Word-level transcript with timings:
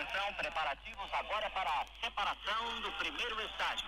Atenção, 0.00 0.32
preparativos 0.32 1.12
agora 1.12 1.50
para 1.50 1.68
a 1.68 1.84
separação 2.02 2.80
do 2.80 2.90
primeiro 2.92 3.36
estágio. 3.42 3.86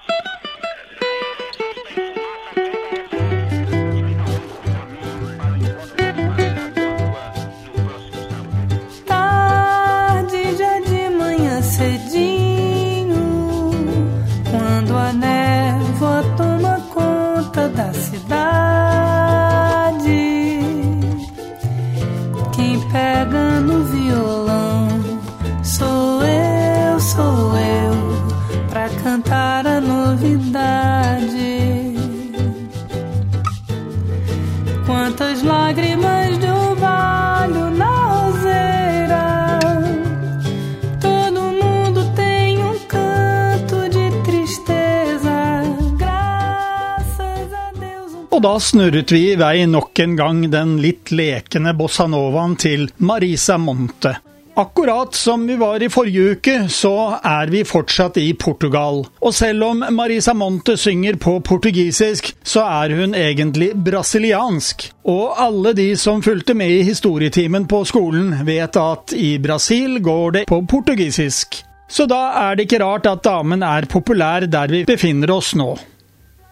Og 48.43 48.47
da 48.49 48.59
snurret 48.59 49.13
vi 49.15 49.21
i 49.31 49.35
vei 49.39 49.69
nok 49.71 50.01
en 50.03 50.17
gang 50.19 50.39
den 50.51 50.73
litt 50.83 51.13
lekende 51.15 51.77
bossanovaen 51.79 52.57
til 52.59 52.89
Marisa 52.99 53.55
Monte. 53.55 54.17
Akkurat 54.59 55.15
som 55.15 55.45
vi 55.47 55.55
var 55.61 55.79
i 55.79 55.87
forrige 55.87 56.33
uke, 56.35 56.57
så 56.67 57.21
er 57.23 57.53
vi 57.55 57.61
fortsatt 57.63 58.19
i 58.19 58.33
Portugal. 58.35 59.05
Og 59.23 59.37
selv 59.37 59.69
om 59.69 59.85
Marisa 59.95 60.35
Monte 60.35 60.75
synger 60.75 61.21
på 61.23 61.37
portugisisk, 61.47 62.33
så 62.43 62.67
er 62.67 62.97
hun 62.99 63.15
egentlig 63.15 63.71
brasiliansk. 63.79 64.89
Og 65.07 65.39
alle 65.47 65.77
de 65.79 65.93
som 65.95 66.19
fulgte 66.27 66.59
med 66.59 66.81
i 66.81 66.83
historietimen 66.91 67.71
på 67.71 67.85
skolen, 67.87 68.41
vet 68.43 68.75
at 68.75 69.15
i 69.15 69.37
Brasil 69.39 70.01
går 70.03 70.41
det 70.41 70.45
på 70.51 70.65
portugisisk. 70.67 71.63
Så 71.87 72.11
da 72.11 72.25
er 72.49 72.59
det 72.59 72.67
ikke 72.67 72.83
rart 72.83 73.07
at 73.07 73.23
damen 73.23 73.63
er 73.63 73.87
populær 73.87 74.51
der 74.51 74.75
vi 74.75 74.83
befinner 74.91 75.31
oss 75.31 75.55
nå. 75.55 75.77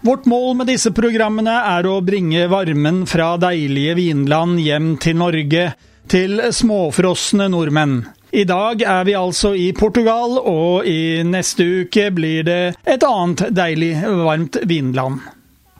Vårt 0.03 0.25
mål 0.25 0.55
med 0.57 0.71
disse 0.71 0.95
programmene 0.97 1.53
er 1.75 1.85
å 1.85 1.99
bringe 2.01 2.47
varmen 2.49 3.03
fra 3.09 3.35
deilige 3.37 3.99
vinland 3.99 4.57
hjem 4.65 4.95
til 4.97 5.19
Norge, 5.21 5.65
til 6.09 6.41
småfrosne 6.57 7.51
nordmenn. 7.53 7.99
I 8.33 8.47
dag 8.49 8.81
er 8.81 9.05
vi 9.05 9.19
altså 9.19 9.53
i 9.53 9.69
Portugal, 9.77 10.39
og 10.41 10.89
i 10.89 11.21
neste 11.29 11.67
uke 11.83 12.09
blir 12.17 12.49
det 12.49 12.59
et 12.89 13.05
annet 13.05 13.51
deilig 13.53 13.93
varmt 14.25 14.57
vinland. 14.65 15.21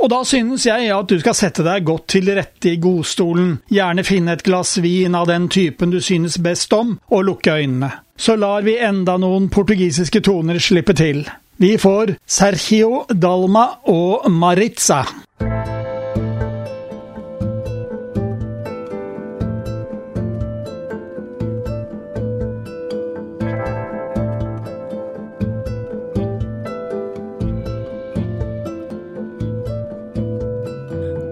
Og 0.01 0.13
da 0.13 0.21
synes 0.29 0.69
jeg 0.69 0.93
at 0.93 1.09
du 1.09 1.17
skal 1.21 1.41
sette 1.41 1.65
deg 1.65 1.89
godt 1.89 2.11
til 2.13 2.29
rette 2.37 2.75
i 2.75 2.79
godstolen, 2.81 3.59
gjerne 3.73 4.05
finne 4.05 4.37
et 4.37 4.45
glass 4.45 4.77
vin 4.85 5.17
av 5.17 5.33
den 5.33 5.49
typen 5.49 5.97
du 5.97 6.01
synes 6.05 6.37
best 6.45 6.77
om, 6.77 6.99
og 7.09 7.25
lukke 7.25 7.57
øynene. 7.57 7.95
Så 8.21 8.37
lar 8.37 8.69
vi 8.69 8.77
enda 8.85 9.17
noen 9.17 9.49
portugisiske 9.49 10.21
toner 10.29 10.61
slippe 10.61 10.93
til. 10.93 11.25
Vi 11.61 11.77
får 11.79 12.15
Sergio 12.27 13.03
Dalma 13.23 13.65
og 13.85 14.31
Maritza. 14.33 15.03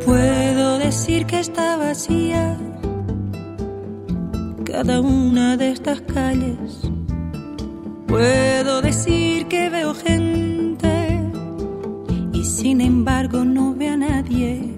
Puedo 0.05 0.79
decir 0.79 1.25
que 1.25 1.41
está 1.41 1.79
vacía 1.79 2.59
cada 4.67 5.01
una 5.01 5.57
de 5.57 5.71
estas 5.71 6.03
calles. 6.03 6.98
Puedo 8.09 8.81
decir 8.81 9.47
que 9.49 9.69
veo 9.69 9.95
gente 9.95 11.21
y 12.33 12.43
sin 12.43 12.81
embargo 12.81 13.45
no 13.45 13.75
veo 13.75 13.93
a 13.93 13.97
nadie. 13.99 14.75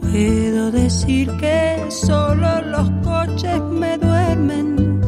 Puedo 0.00 0.72
decir 0.72 1.30
que 1.36 1.86
solo 1.90 2.60
los 2.62 2.90
coches 3.04 3.62
me 3.70 3.96
duermen. 3.98 5.00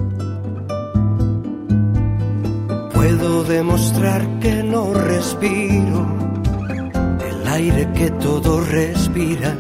Puedo 2.95 3.43
demostrar 3.43 4.23
que 4.39 4.63
no 4.63 4.95
respiro 4.95 6.07
el 7.29 7.49
aire 7.49 7.89
que 7.93 8.11
todos 8.13 8.69
respiran. 8.69 9.59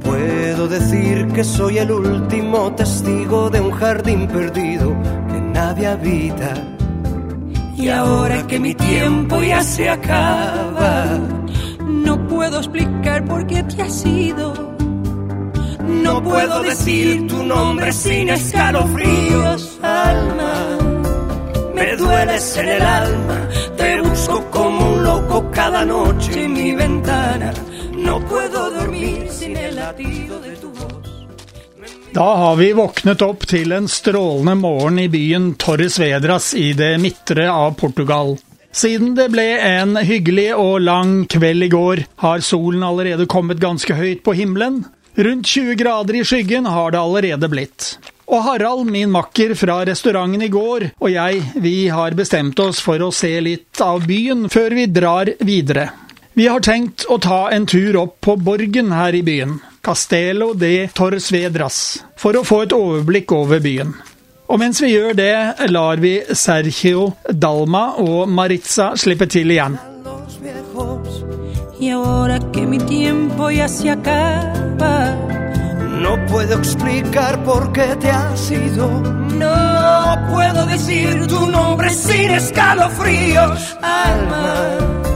Puedo 0.00 0.68
decir 0.68 1.28
que 1.28 1.42
soy 1.42 1.78
el 1.78 1.90
último 1.90 2.72
testigo 2.74 3.48
de 3.48 3.62
un 3.62 3.70
jardín 3.70 4.28
perdido 4.28 4.94
nadie 5.54 5.86
habita. 5.86 6.52
Y 7.76 7.88
ahora 7.88 8.46
que 8.46 8.58
mi 8.58 8.74
tiempo 8.74 9.42
ya 9.42 9.62
se 9.62 9.88
acaba, 9.88 11.18
no 11.86 12.28
puedo 12.28 12.58
explicar 12.58 13.24
por 13.24 13.46
qué 13.46 13.62
te 13.62 13.82
has 13.82 14.04
ido. 14.04 14.74
No 15.86 16.22
puedo 16.22 16.62
decir 16.62 17.26
tu 17.26 17.42
nombre 17.42 17.92
sin 17.92 18.28
escalofríos, 18.28 19.78
alma. 19.82 20.54
Me 21.74 21.96
dueles 21.96 22.56
en 22.56 22.68
el 22.68 22.82
alma, 22.82 23.38
te 23.76 24.00
busco 24.00 24.44
como 24.50 24.92
un 24.92 25.04
loco 25.04 25.50
cada 25.52 25.84
noche 25.84 26.44
en 26.44 26.52
mi 26.52 26.74
ventana. 26.74 27.52
No 27.96 28.20
puedo 28.20 28.70
dormir 28.70 29.28
sin 29.30 29.56
el 29.56 29.76
latido 29.76 30.40
de 30.40 30.56
tu. 30.56 30.73
Da 32.14 32.36
har 32.36 32.56
vi 32.56 32.68
våknet 32.72 33.22
opp 33.26 33.42
til 33.50 33.72
en 33.74 33.88
strålende 33.90 34.52
morgen 34.54 35.00
i 35.02 35.08
byen 35.10 35.48
Torres 35.58 35.96
Vedras 35.98 36.52
i 36.54 36.68
det 36.78 36.92
midtre 37.02 37.48
av 37.50 37.72
Portugal. 37.74 38.36
Siden 38.70 39.16
det 39.18 39.32
ble 39.32 39.42
en 39.58 39.96
hyggelig 39.98 40.52
og 40.54 40.76
lang 40.86 41.16
kveld 41.26 41.66
i 41.66 41.70
går, 41.72 42.04
har 42.22 42.44
solen 42.46 42.86
allerede 42.86 43.26
kommet 43.26 43.58
ganske 43.58 43.98
høyt 43.98 44.22
på 44.22 44.36
himmelen. 44.38 44.84
Rundt 45.18 45.50
20 45.56 45.74
grader 45.82 46.20
i 46.20 46.22
skyggen 46.22 46.70
har 46.70 46.94
det 46.94 47.02
allerede 47.02 47.50
blitt. 47.50 47.96
Og 48.30 48.46
Harald, 48.46 48.86
min 48.94 49.10
makker 49.10 49.56
fra 49.58 49.80
restauranten 49.90 50.46
i 50.46 50.52
går, 50.54 50.92
og 51.02 51.10
jeg, 51.10 51.42
vi 51.66 51.76
har 51.90 52.14
bestemt 52.14 52.62
oss 52.62 52.78
for 52.78 53.02
å 53.02 53.10
se 53.10 53.34
litt 53.42 53.82
av 53.82 54.06
byen 54.06 54.46
før 54.54 54.78
vi 54.78 54.86
drar 55.02 55.34
videre. 55.42 55.90
Vi 56.34 56.48
har 56.50 56.60
tenkt 56.66 57.04
å 57.06 57.20
ta 57.22 57.44
en 57.54 57.62
tur 57.70 57.94
opp 58.00 58.16
på 58.26 58.34
borgen 58.42 58.88
her 58.90 59.14
i 59.14 59.20
byen, 59.22 59.60
Castello 59.86 60.48
de 60.58 60.88
Torresvedras, 60.90 61.76
for 62.18 62.34
å 62.34 62.42
få 62.42 62.64
et 62.64 62.74
overblikk 62.74 63.30
over 63.36 63.62
byen. 63.62 63.92
Og 64.50 64.58
mens 64.58 64.82
vi 64.82 64.90
gjør 64.90 65.14
det, 65.14 65.34
lar 65.70 66.02
vi 66.02 66.16
Sergio 66.34 67.12
Dalma 67.30 67.84
og 68.02 68.26
Maritza 68.26 68.90
slippe 68.98 69.30
til 69.30 69.54
igjen. 69.54 69.78
No 76.04 76.16
puedo 76.28 76.58
explicar 76.58 77.38
por 77.44 77.72
qué 77.72 77.86
te 78.00 78.10
has 78.10 78.50
ido. 78.50 78.90
No 79.38 80.18
puedo 80.32 80.66
decir 80.66 81.26
tu 81.28 81.46
nombre 81.46 81.90
sin 81.90 82.30
escalofríos. 82.30 83.76
Alma, 83.80 85.13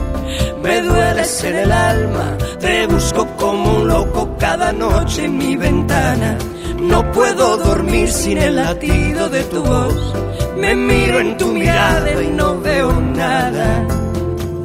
me 0.61 0.81
dueles 0.81 1.43
en 1.43 1.55
el 1.55 1.71
alma. 1.71 2.37
Te 2.59 2.87
busco 2.87 3.25
como 3.37 3.77
un 3.77 3.87
loco 3.87 4.35
cada 4.39 4.71
noche 4.71 5.25
en 5.25 5.37
mi 5.37 5.55
ventana. 5.55 6.37
No 6.79 7.11
puedo 7.11 7.57
dormir 7.57 8.09
sin 8.09 8.37
el 8.37 8.55
latido 8.55 9.29
de 9.29 9.43
tu 9.43 9.63
voz. 9.63 10.13
Me 10.57 10.75
miro 10.75 11.19
en 11.19 11.37
tu 11.37 11.47
mirada 11.47 12.21
y 12.21 12.27
no 12.27 12.59
veo 12.59 12.91
nada. 12.93 13.85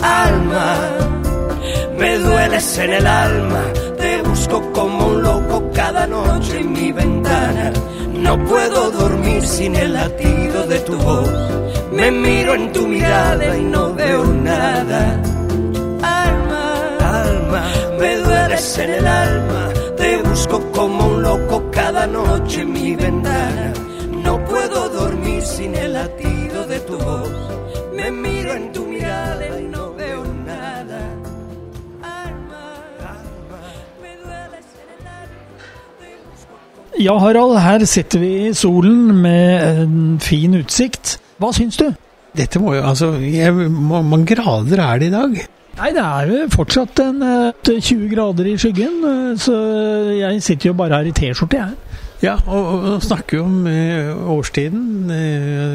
Alma, 0.01 0.77
me 1.99 2.19
dueles 2.19 2.79
en 2.79 2.93
el 2.93 3.07
alma, 3.07 3.63
te 3.97 4.23
busco 4.23 4.73
como 4.73 5.07
un 5.07 5.23
loco 5.23 5.71
cada 5.73 6.07
noche 6.07 6.61
en 6.61 6.73
mi 6.73 6.93
ventana. 6.93 7.73
No 8.13 8.43
puedo 8.45 8.91
dormir 8.91 9.47
sin 9.47 9.77
el 9.77 9.93
latido 9.93 10.67
de 10.67 10.79
tu 10.81 10.97
voz. 10.97 11.31
Me 11.93 12.11
miro 12.11 12.55
en 12.55 12.73
tu 12.73 12.87
mirada 12.87 13.57
y 13.57 13.63
no 13.63 13.95
veo 13.95 14.25
nada. 14.25 15.23
Dueles 18.55 18.79
en 18.79 18.91
el 18.91 19.07
alma, 19.07 19.69
te 19.97 20.23
busco 20.23 20.61
como 20.73 21.07
un 21.07 21.23
loco 21.23 21.71
cada 21.73 22.07
noche 22.07 22.63
en 22.63 22.73
mi 22.73 22.95
ventana. 22.95 23.73
No 24.23 24.45
puedo 24.45 24.89
dormir 24.91 25.43
sin 25.43 25.75
el 25.75 25.93
latido 25.93 26.67
de 26.67 26.81
tu 26.81 26.97
voz. 26.99 27.31
Me 27.95 28.11
miro 28.11 28.55
en 28.55 28.73
tu 28.73 28.87
mirada 28.87 29.61
y 29.61 29.65
no 29.65 29.95
veo 29.95 30.25
nada. 30.47 31.01
Alma, 32.03 32.65
alma, 33.15 33.61
me 34.03 34.17
dueles 34.23 34.67
en 34.83 34.89
el 34.95 35.07
alma, 35.23 35.65
te 36.01 36.09
busco 36.25 36.55
Ja, 36.99 37.29
Harald, 37.29 37.59
her 37.59 37.87
sitter 37.87 38.21
vi 38.21 38.49
i 38.49 38.55
solen 38.55 39.23
med 39.23 39.83
en 39.83 40.21
fin 40.21 40.55
utsikt. 40.55 41.19
Hva 41.39 41.53
syns 41.53 41.77
du? 41.77 41.91
Dette 42.35 42.59
må 42.59 42.75
jo 42.75 42.83
Altså, 42.83 43.11
hvor 43.11 44.03
mange 44.03 44.27
grader 44.27 44.81
er 44.83 44.99
det 44.99 45.07
i 45.07 45.11
dag? 45.11 45.45
Nei, 45.75 45.91
det 45.91 46.03
er 46.05 46.29
jo 46.31 46.43
fortsatt 46.53 47.01
en 47.03 47.23
20 47.67 47.73
eh, 47.75 48.03
grader 48.13 48.47
i 48.47 48.55
skyggen, 48.61 49.01
eh, 49.09 49.31
så 49.43 49.55
jeg 50.15 50.43
sitter 50.47 50.71
jo 50.71 50.77
bare 50.79 51.01
her 51.01 51.09
i 51.11 51.15
T-skjorte, 51.17 51.59
jeg. 51.59 52.03
Ja, 52.23 52.37
og, 52.47 52.69
og 52.93 53.03
snakker 53.03 53.41
jo 53.41 53.47
om 53.49 53.67
eh, 53.67 54.13
årstiden. 54.37 55.11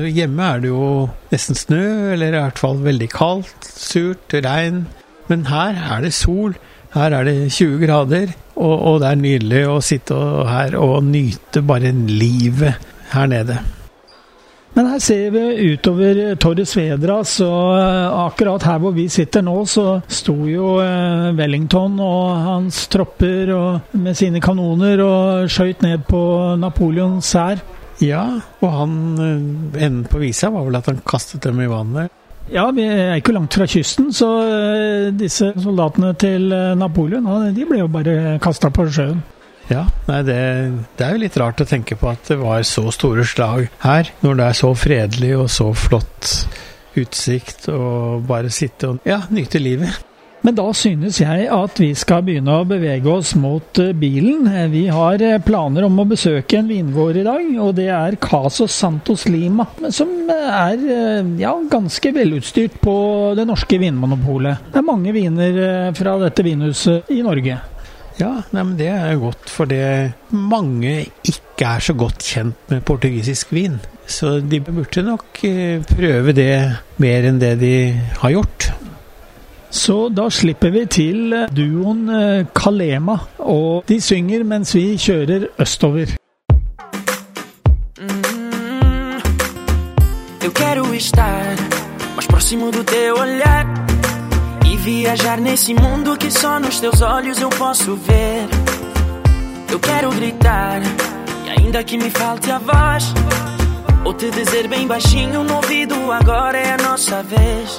Hjemme 0.08 0.46
er 0.48 0.64
det 0.64 0.72
jo 0.72 1.10
nesten 1.34 1.60
snø, 1.60 1.84
eller 2.14 2.32
i 2.32 2.44
hvert 2.46 2.62
fall 2.62 2.80
veldig 2.86 3.10
kaldt, 3.12 3.68
surt, 3.68 4.38
regn. 4.46 4.86
Men 5.28 5.44
her 5.52 5.76
er 5.98 6.08
det 6.08 6.14
sol. 6.16 6.56
Her 6.96 7.14
er 7.20 7.28
det 7.28 7.52
20 7.52 7.84
grader, 7.84 8.32
og, 8.56 8.78
og 8.80 9.02
det 9.04 9.12
er 9.12 9.20
nydelig 9.20 9.66
å 9.70 9.76
sitte 9.84 10.16
her 10.50 10.80
og 10.80 11.04
nyte 11.12 11.62
bare 11.62 11.92
livet 11.92 12.80
her 13.12 13.30
nede. 13.30 13.60
Men 14.74 14.88
her 14.94 15.00
ser 15.02 15.32
vi 15.34 15.74
utover 15.74 16.20
Torres 16.40 16.76
Vedras, 16.78 17.34
og 17.44 17.74
eh, 17.80 18.20
akkurat 18.26 18.64
her 18.68 18.78
hvor 18.80 18.94
vi 18.96 19.08
sitter 19.12 19.44
nå, 19.46 19.56
så 19.68 20.00
sto 20.08 20.36
jo 20.48 20.76
eh, 20.84 21.32
Wellington 21.38 21.98
og 22.04 22.38
hans 22.46 22.86
tropper 22.92 23.54
og, 23.56 23.96
med 23.98 24.18
sine 24.18 24.42
kanoner 24.44 25.02
og 25.04 25.50
skøyt 25.52 25.84
ned 25.86 26.06
på 26.10 26.22
Napoleons 26.62 27.34
hær. 27.36 27.64
Ja, 28.00 28.24
og 28.62 28.76
han 28.78 28.94
eh, 29.18 29.84
enden 29.88 30.06
på 30.08 30.22
visa 30.22 30.52
var 30.54 30.70
vel 30.70 30.80
at 30.80 30.92
han 30.92 31.02
kastet 31.08 31.50
dem 31.50 31.60
i 31.66 31.70
vannet. 31.70 32.14
Ja, 32.50 32.70
vi 32.74 32.86
er 32.86 33.18
ikke 33.20 33.36
langt 33.36 33.54
fra 33.54 33.68
kysten, 33.70 34.08
så 34.16 34.28
disse 35.14 35.52
soldatene 35.62 36.16
til 36.18 36.48
Napoleon 36.80 37.52
de 37.54 37.68
ble 37.70 37.84
jo 37.84 37.92
bare 37.94 38.40
kasta 38.42 38.72
på 38.74 38.88
sjøen. 38.90 39.20
Ja, 39.70 39.86
nei, 40.10 40.24
det, 40.26 40.40
det, 40.98 41.06
er 41.06 41.14
jo 41.14 41.22
litt 41.22 41.38
rart 41.38 41.62
å 41.62 41.68
tenke 41.70 41.98
på 42.00 42.10
at 42.10 42.32
det 42.32 42.40
var 42.42 42.64
så 42.66 42.90
store 42.94 43.26
slag 43.28 43.68
her, 43.84 44.10
når 44.26 44.40
det 44.40 44.48
er 44.48 44.60
så 44.64 44.74
fredelig 44.74 45.34
og 45.38 45.50
så 45.54 45.70
flott 45.78 46.34
utsikt, 46.98 47.70
og 47.70 48.26
bare 48.28 48.50
sitte 48.54 48.96
og 48.96 49.08
ja, 49.08 49.22
nyte 49.30 49.62
livet. 49.62 50.06
Men 50.42 50.56
da 50.56 50.70
synes 50.72 51.18
jeg 51.20 51.48
at 51.52 51.80
vi 51.82 51.90
skal 52.00 52.22
begynne 52.24 52.54
å 52.62 52.68
bevege 52.68 53.12
oss 53.12 53.34
mot 53.36 53.82
eh, 53.82 53.92
bilen. 53.92 54.48
Vi 54.72 54.86
har 54.88 55.20
eh, 55.20 55.40
planer 55.44 55.84
om 55.90 56.00
å 56.00 56.06
besøke 56.08 56.62
en 56.62 56.70
vingård 56.72 57.20
i 57.20 57.26
dag, 57.28 57.50
og 57.60 57.74
det 57.76 57.90
er 57.92 58.16
Caso 58.24 58.70
Santos 58.72 59.28
Lima. 59.28 59.68
Som 59.92 60.32
er 60.32 60.80
eh, 60.80 61.34
ja, 61.42 61.52
ganske 61.72 62.14
velutstyrt 62.16 62.80
på 62.80 62.96
det 63.36 63.50
norske 63.50 63.82
vinmonopolet. 63.84 64.72
Det 64.72 64.80
er 64.80 64.88
mange 64.88 65.16
viner 65.16 65.92
fra 66.00 66.16
dette 66.24 66.48
vinhuset 66.48 67.12
i 67.12 67.20
Norge. 67.26 67.60
Ja, 68.20 68.34
nei, 68.52 68.64
men 68.66 68.76
det 68.76 68.90
er 68.92 69.16
godt, 69.16 69.48
for 69.48 69.72
mange 70.36 71.06
ikke 71.24 71.68
er 71.70 71.80
så 71.84 71.94
godt 71.96 72.20
kjent 72.20 72.72
med 72.72 72.84
portugisisk 72.84 73.54
vin. 73.56 73.78
Så 74.10 74.40
de 74.44 74.60
burde 74.60 75.04
nok 75.06 75.40
eh, 75.48 75.80
prøve 75.88 76.34
det 76.36 76.52
mer 77.00 77.28
enn 77.30 77.40
det 77.40 77.54
de 77.62 77.74
har 78.20 78.34
gjort. 78.34 78.72
Så 79.72 80.10
da 80.10 80.26
slipper 80.34 80.74
vi 80.74 80.86
til 80.92 81.36
eh, 81.38 81.52
duoen 81.56 82.10
eh, 82.10 82.48
Kalema, 82.56 83.16
og 83.40 83.86
de 83.88 84.02
synger 84.02 84.44
mens 84.44 84.76
vi 84.76 84.98
kjører 84.98 85.48
østover. 85.62 86.18
Mm, 88.00 89.22
eu 90.44 90.52
quero 90.52 90.92
estar 90.94 91.56
mais 92.16 92.28
próximo 92.28 92.72
do 92.72 92.84
teu 92.84 93.14
olhar. 93.22 93.99
Viajar 94.80 95.40
nesse 95.40 95.74
mundo 95.74 96.18
que 96.18 96.32
só 96.32 96.60
nos 96.60 96.80
teus 96.80 97.02
olhos 97.02 97.40
eu 97.42 97.50
posso 97.50 97.96
ver. 97.96 98.48
Eu 99.70 99.80
quero 99.80 100.10
gritar, 100.12 100.82
e 101.46 101.50
ainda 101.50 101.84
que 101.84 101.98
me 101.98 102.10
falte 102.10 102.50
a 102.50 102.58
voz, 102.58 103.14
ou 104.06 104.14
te 104.14 104.32
dizer 104.32 104.68
bem 104.68 104.88
baixinho 104.88 105.44
no 105.44 105.56
ouvido: 105.56 106.12
agora 106.12 106.58
é 106.58 106.74
a 106.74 106.78
nossa 106.78 107.22
vez. 107.22 107.78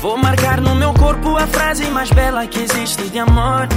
Vou 0.00 0.16
marcar 0.16 0.60
no 0.60 0.74
meu 0.74 0.94
corpo 0.94 1.36
a 1.36 1.46
frase 1.46 1.84
mais 1.86 2.10
bela 2.10 2.46
que 2.46 2.60
existe 2.60 3.08
de 3.08 3.18
amor. 3.18 3.68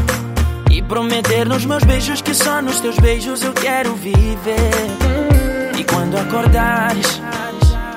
E 0.69 0.83
prometer 0.83 1.47
nos 1.47 1.65
meus 1.65 1.83
beijos 1.83 2.21
que 2.21 2.35
só 2.35 2.61
nos 2.61 2.79
teus 2.79 2.97
beijos 2.99 3.43
eu 3.43 3.53
quero 3.53 3.95
viver. 3.95 4.71
E 5.77 5.83
quando 5.83 6.15
acordares, 6.15 7.19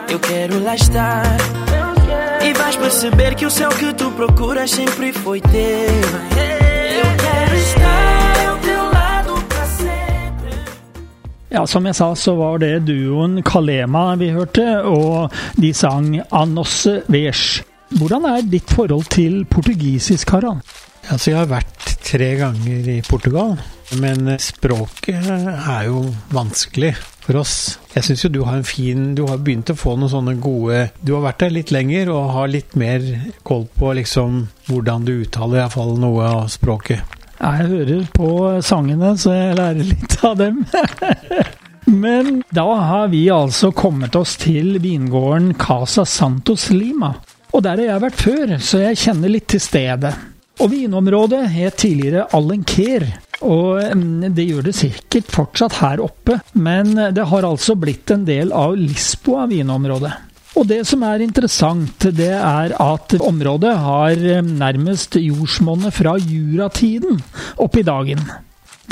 eu 0.08 0.19
quero 0.19 0.62
lá 0.64 0.75
estar 0.75 1.37
e 2.44 2.53
vais 2.55 2.77
perceber 2.77 3.35
que 3.35 3.47
o 3.47 3.50
céu 3.50 3.71
que 3.71 3.93
tu 3.94 4.11
procuras 4.12 4.71
sempre 4.71 5.12
foi 5.12 5.41
teu. 5.41 6.03
Eu 7.03 7.09
quero 7.25 7.55
estar 7.55 8.49
ao 8.49 8.59
teu 8.59 8.83
lado 8.85 9.33
pra 9.49 9.65
sempre. 9.67 10.50
Ja, 11.50 11.67
som 11.67 11.87
jeg 11.87 11.94
sa, 11.94 12.15
så 12.15 12.35
var 12.35 12.59
det 12.59 12.85
duoen 12.89 13.43
Kalema 13.43 14.15
vi 14.17 14.33
hørte, 14.35 14.83
og 14.83 15.31
de 15.55 15.73
sang 15.73 16.19
Anosse 16.31 17.03
Vesh. 17.09 17.62
Hvordan 17.93 18.25
er 18.25 18.43
ditt 18.43 18.71
forhold 18.73 19.06
til 19.12 19.44
portugisisk, 19.44 20.31
Harald? 20.31 20.65
Altså, 21.11 21.31
jeg 21.31 21.39
har 21.39 21.50
vært 21.50 21.97
tre 22.03 22.35
ganger 22.41 22.89
i 22.89 23.00
Portugal, 23.06 23.56
men 24.00 24.35
språket 24.41 25.29
er 25.31 25.91
jo 25.91 26.06
vanskelig 26.33 26.94
for 27.22 27.38
oss. 27.40 27.78
Jeg 27.94 28.06
syns 28.06 28.24
jo 28.24 28.30
du 28.32 28.42
har 28.46 28.58
en 28.58 28.66
fin 28.66 29.12
Du 29.14 29.24
har 29.28 29.40
begynt 29.42 29.70
å 29.70 29.76
få 29.78 29.94
noen 29.98 30.10
sånne 30.10 30.34
gode 30.42 30.86
Du 31.04 31.12
har 31.14 31.26
vært 31.26 31.42
der 31.44 31.52
litt 31.54 31.72
lenger 31.74 32.10
og 32.12 32.30
har 32.34 32.50
litt 32.50 32.76
mer 32.78 33.04
koll 33.46 33.66
på 33.78 33.92
liksom 33.98 34.46
hvordan 34.69 35.04
du 35.06 35.12
uttaler 35.20 35.62
iallfall 35.62 35.98
noe 36.00 36.28
av 36.28 36.46
språket. 36.52 37.02
Jeg 37.42 37.69
hører 37.72 38.04
på 38.14 38.28
sangene, 38.62 39.16
så 39.19 39.34
jeg 39.34 39.58
lærer 39.58 39.88
litt 39.88 40.16
av 40.24 40.36
dem. 40.38 40.62
Men 42.04 42.42
da 42.54 42.66
har 42.78 43.08
vi 43.10 43.24
altså 43.34 43.72
kommet 43.74 44.14
oss 44.16 44.36
til 44.38 44.78
vingården 44.82 45.56
Casa 45.58 46.06
Santos 46.06 46.70
Lima. 46.70 47.16
Og 47.52 47.64
der 47.66 47.82
har 47.82 47.88
jeg 47.90 48.04
vært 48.06 48.22
før, 48.22 48.54
så 48.62 48.84
jeg 48.84 49.00
kjenner 49.02 49.34
litt 49.34 49.50
til 49.50 49.60
stedet. 49.60 50.14
Og 50.60 50.69
vinområdet 50.70 51.46
het 51.54 51.78
tidligere 51.81 52.26
Alenquer, 52.37 53.06
og 53.43 53.81
mm, 53.96 54.34
det 54.37 54.44
gjør 54.46 54.69
det 54.69 54.75
sikkert 54.76 55.32
fortsatt 55.32 55.78
her 55.81 56.02
oppe, 56.04 56.38
men 56.52 56.93
det 57.14 57.25
har 57.31 57.49
altså 57.49 57.75
blitt 57.78 58.12
en 58.14 58.26
del 58.28 58.52
av 58.54 58.76
Lisboa 58.78 59.49
vinområdet. 59.50 60.12
Og 60.60 60.69
det 60.69 60.82
som 60.84 61.00
er 61.08 61.25
interessant, 61.25 62.04
det 62.12 62.34
er 62.37 62.75
at 62.76 63.14
området 63.25 63.72
har 63.87 64.20
mm, 64.44 64.52
nærmest 64.60 65.16
jordsmonnet 65.16 65.96
fra 65.96 66.19
juratiden 66.20 67.22
opp 67.64 67.78
i 67.81 67.87
dagen. 67.88 68.20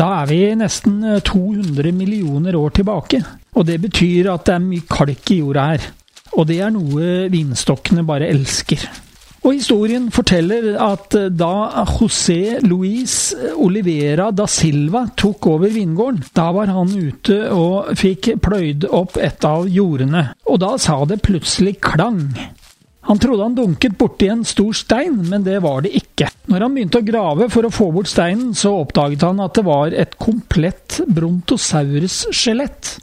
Da 0.01 0.09
er 0.23 0.31
vi 0.31 0.41
nesten 0.57 1.03
200 1.27 1.85
eh, 1.85 1.93
millioner 1.93 2.57
år 2.57 2.73
tilbake. 2.81 3.21
Og 3.59 3.67
det 3.69 3.77
betyr 3.83 4.31
at 4.33 4.47
det 4.49 4.57
er 4.57 4.65
mye 4.65 4.89
kalk 4.89 5.35
i 5.35 5.41
jorda 5.43 5.67
her. 5.75 5.87
Og 6.39 6.47
det 6.49 6.61
er 6.65 6.73
noe 6.73 7.29
vinstokkene 7.33 8.07
bare 8.09 8.31
elsker. 8.33 8.87
Og 9.41 9.55
historien 9.57 10.11
forteller 10.13 10.75
at 10.85 11.15
eh, 11.17 11.31
da 11.33 11.85
José 11.89 12.59
Luis 12.65 13.33
Olivera 13.57 14.29
da 14.37 14.45
Silva 14.51 15.07
tok 15.17 15.49
over 15.55 15.73
vingården, 15.73 16.27
da 16.37 16.51
var 16.53 16.73
han 16.75 16.93
ute 16.93 17.39
og 17.57 17.95
fikk 17.99 18.35
pløyd 18.45 18.85
opp 18.91 19.17
et 19.17 19.45
av 19.49 19.69
jordene, 19.71 20.27
og 20.45 20.61
da 20.61 20.75
sa 20.81 20.99
det 21.09 21.23
plutselig 21.25 21.79
klang. 21.81 22.27
Han 23.09 23.19
trodde 23.19 23.47
han 23.47 23.57
dunket 23.57 23.97
borti 23.99 24.29
en 24.29 24.45
stor 24.45 24.77
stein, 24.77 25.17
men 25.31 25.43
det 25.47 25.57
var 25.65 25.81
det 25.87 25.95
ikke. 25.97 26.29
Når 26.53 26.67
han 26.67 26.75
begynte 26.77 27.01
å 27.01 27.07
grave 27.07 27.49
for 27.51 27.67
å 27.67 27.73
få 27.73 27.89
bort 27.97 28.11
steinen, 28.13 28.53
så 28.55 28.75
oppdaget 28.83 29.25
han 29.25 29.41
at 29.41 29.57
det 29.57 29.65
var 29.67 29.97
et 29.97 30.19
komplett 30.21 31.01
brontosaurus-skjelett. 31.09 32.99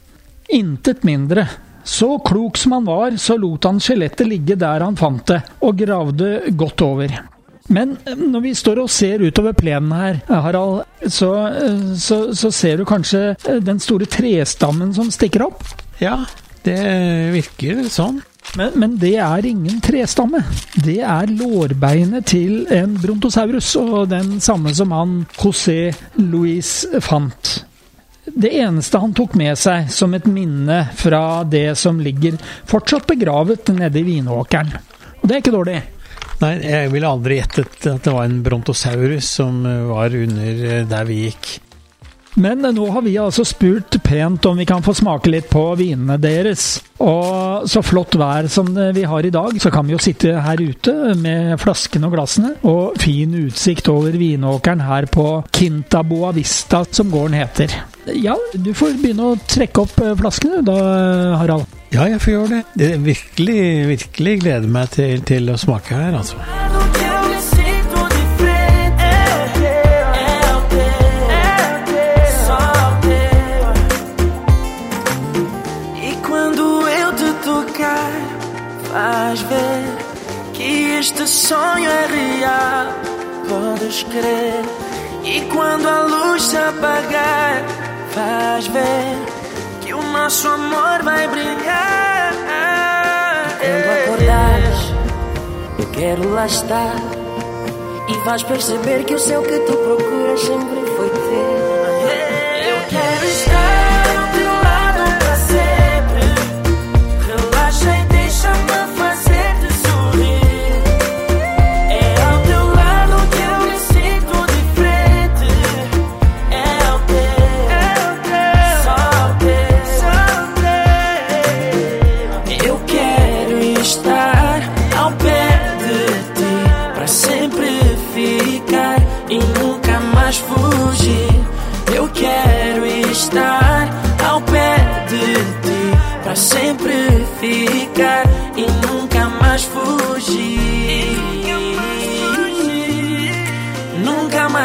Intet 0.53 1.01
mindre. 1.07 1.47
Så 1.87 2.17
klok 2.27 2.59
som 2.59 2.75
han 2.75 2.87
var, 2.87 3.15
så 3.21 3.37
lot 3.39 3.63
han 3.67 3.79
skjelettet 3.79 4.27
ligge 4.27 4.57
der 4.59 4.83
han 4.83 4.97
fant 4.99 5.23
det, 5.31 5.39
og 5.63 5.79
gravde 5.79 6.51
godt 6.59 6.83
over. 6.83 7.13
Men 7.71 7.97
eh, 8.07 8.15
når 8.15 8.43
vi 8.43 8.53
står 8.55 8.81
og 8.83 8.91
ser 8.91 9.23
utover 9.23 9.55
plenen 9.57 9.93
her, 9.95 10.19
Harald, 10.27 10.83
så, 11.07 11.31
eh, 11.51 11.93
så, 11.99 12.21
så 12.35 12.51
ser 12.51 12.79
du 12.79 12.87
kanskje 12.87 13.23
eh, 13.35 13.61
den 13.63 13.79
store 13.83 14.07
trestammen 14.11 14.93
som 14.95 15.11
stikker 15.13 15.47
opp? 15.47 15.63
Ja, 16.03 16.21
det 16.67 16.79
virker 17.35 17.85
sånn. 17.91 18.21
Men, 18.55 18.71
men, 18.79 18.95
det 18.99 19.17
er 19.19 19.45
ingen 19.45 19.81
trestamme. 19.83 20.39
Det 20.79 21.01
er 21.03 21.31
lårbeinet 21.31 22.29
til 22.31 22.63
en 22.71 22.95
brontosaurus, 23.01 23.73
og 23.79 24.07
den 24.11 24.37
samme 24.43 24.71
som 24.75 24.93
han 24.95 25.17
José 25.35 25.91
Luis 26.15 26.85
fant. 27.03 27.57
Det 28.35 28.51
eneste 28.59 28.99
han 28.99 29.13
tok 29.15 29.37
med 29.39 29.55
seg 29.59 29.91
som 29.93 30.13
et 30.17 30.25
minne 30.29 30.81
fra 30.97 31.43
det 31.47 31.77
som 31.79 31.99
ligger 32.03 32.39
fortsatt 32.67 33.07
begravet 33.07 33.71
nede 33.75 34.01
i 34.01 34.07
vinåkeren. 34.07 34.73
Og 35.21 35.27
det 35.27 35.37
er 35.37 35.43
ikke 35.43 35.55
dårlig. 35.55 35.77
Nei, 36.37 36.51
jeg 36.61 36.89
ville 36.93 37.09
aldri 37.09 37.39
gjettet 37.39 37.87
at 37.89 38.03
det 38.05 38.13
var 38.13 38.27
en 38.27 38.43
brontosaurus 38.45 39.31
som 39.39 39.63
var 39.89 40.13
under 40.13 40.67
eh, 40.67 40.83
der 40.85 41.07
vi 41.07 41.23
gikk. 41.27 41.55
Men 42.37 42.61
nå 42.61 42.83
har 42.93 43.01
vi 43.01 43.15
altså 43.17 43.41
spurt 43.47 43.95
pent 44.05 44.45
om 44.45 44.59
vi 44.61 44.65
kan 44.69 44.83
få 44.85 44.93
smake 44.93 45.31
litt 45.33 45.47
på 45.49 45.63
vinene 45.79 46.19
deres. 46.21 46.67
Og 47.01 47.65
så 47.65 47.81
flott 47.81 48.13
vær 48.21 48.45
som 48.53 48.69
vi 48.93 49.07
har 49.09 49.25
i 49.25 49.33
dag, 49.33 49.57
så 49.57 49.71
kan 49.73 49.87
vi 49.87 49.95
jo 49.95 50.01
sitte 50.03 50.35
her 50.45 50.61
ute 50.61 51.15
med 51.17 51.55
flaskene 51.57 52.05
og 52.05 52.13
glassene. 52.13 52.53
Og 52.69 52.93
fin 53.01 53.33
utsikt 53.41 53.89
over 53.89 54.13
vinåkeren 54.21 54.85
her 54.85 55.09
på 55.09 55.27
Quinta 55.49 56.05
Boa 56.05 56.29
Vista, 56.37 56.85
som 56.85 57.09
gården 57.09 57.41
heter. 57.41 57.73
Ja, 58.15 58.37
du 58.55 58.71
får 58.77 58.95
begynne 59.01 59.33
å 59.33 59.39
trekke 59.49 59.83
opp 59.83 59.97
eh, 60.03 60.13
flaskene 60.19 60.61
da, 60.65 60.77
Harald. 61.41 61.67
Ja, 61.91 62.07
jeg 62.07 62.21
får 62.23 62.33
gjøre 62.33 62.51
det. 62.53 62.61
Det 62.79 62.93
er 62.93 63.03
virkelig, 63.03 63.61
virkelig 63.93 64.39
gleder 64.43 64.71
meg 64.71 64.91
til, 64.95 65.23
til 65.27 65.51
å 65.51 65.59
smake 65.59 65.95
her, 65.95 66.19
altså. 66.21 66.39
Faz 78.97 79.41
ver 79.43 79.83
que 80.53 80.97
este 80.97 81.27
sonho 81.27 81.87
é 81.87 82.07
real, 82.07 82.87
podes 83.47 84.03
crer. 84.03 84.63
E 85.23 85.41
quando 85.51 85.87
a 85.87 86.01
luz 86.03 86.41
se 86.41 86.57
apagar, 86.57 87.61
faz 88.17 88.65
ver 88.67 89.15
que 89.81 89.93
o 89.93 90.01
nosso 90.01 90.47
amor 90.47 91.03
vai 91.03 91.27
brilhar. 91.27 92.33
Quando 93.59 93.89
acordares, 94.01 94.79
eu 95.77 95.85
quero 95.91 96.29
lá 96.31 96.47
estar. 96.47 96.95
E 98.07 98.13
vais 98.25 98.41
perceber 98.41 99.03
que 99.03 99.13
o 99.13 99.19
céu 99.19 99.43
que 99.43 99.59
tu 99.59 99.73
procuras 99.73 100.39
sempre 100.39 100.79
foi 100.95 101.09
ter. 101.09 101.56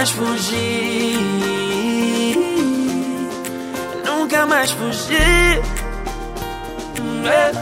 Mais 0.02 0.10
fugir. 0.10 1.18
Nunca 4.04 4.46
mais 4.46 4.70
fugir. 4.72 5.62
É. 7.24 7.52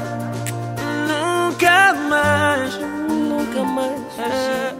Nunca 1.11 1.93
mais, 2.09 2.79
nunca 3.11 3.63
mais 3.63 4.01
fugir 4.17 4.75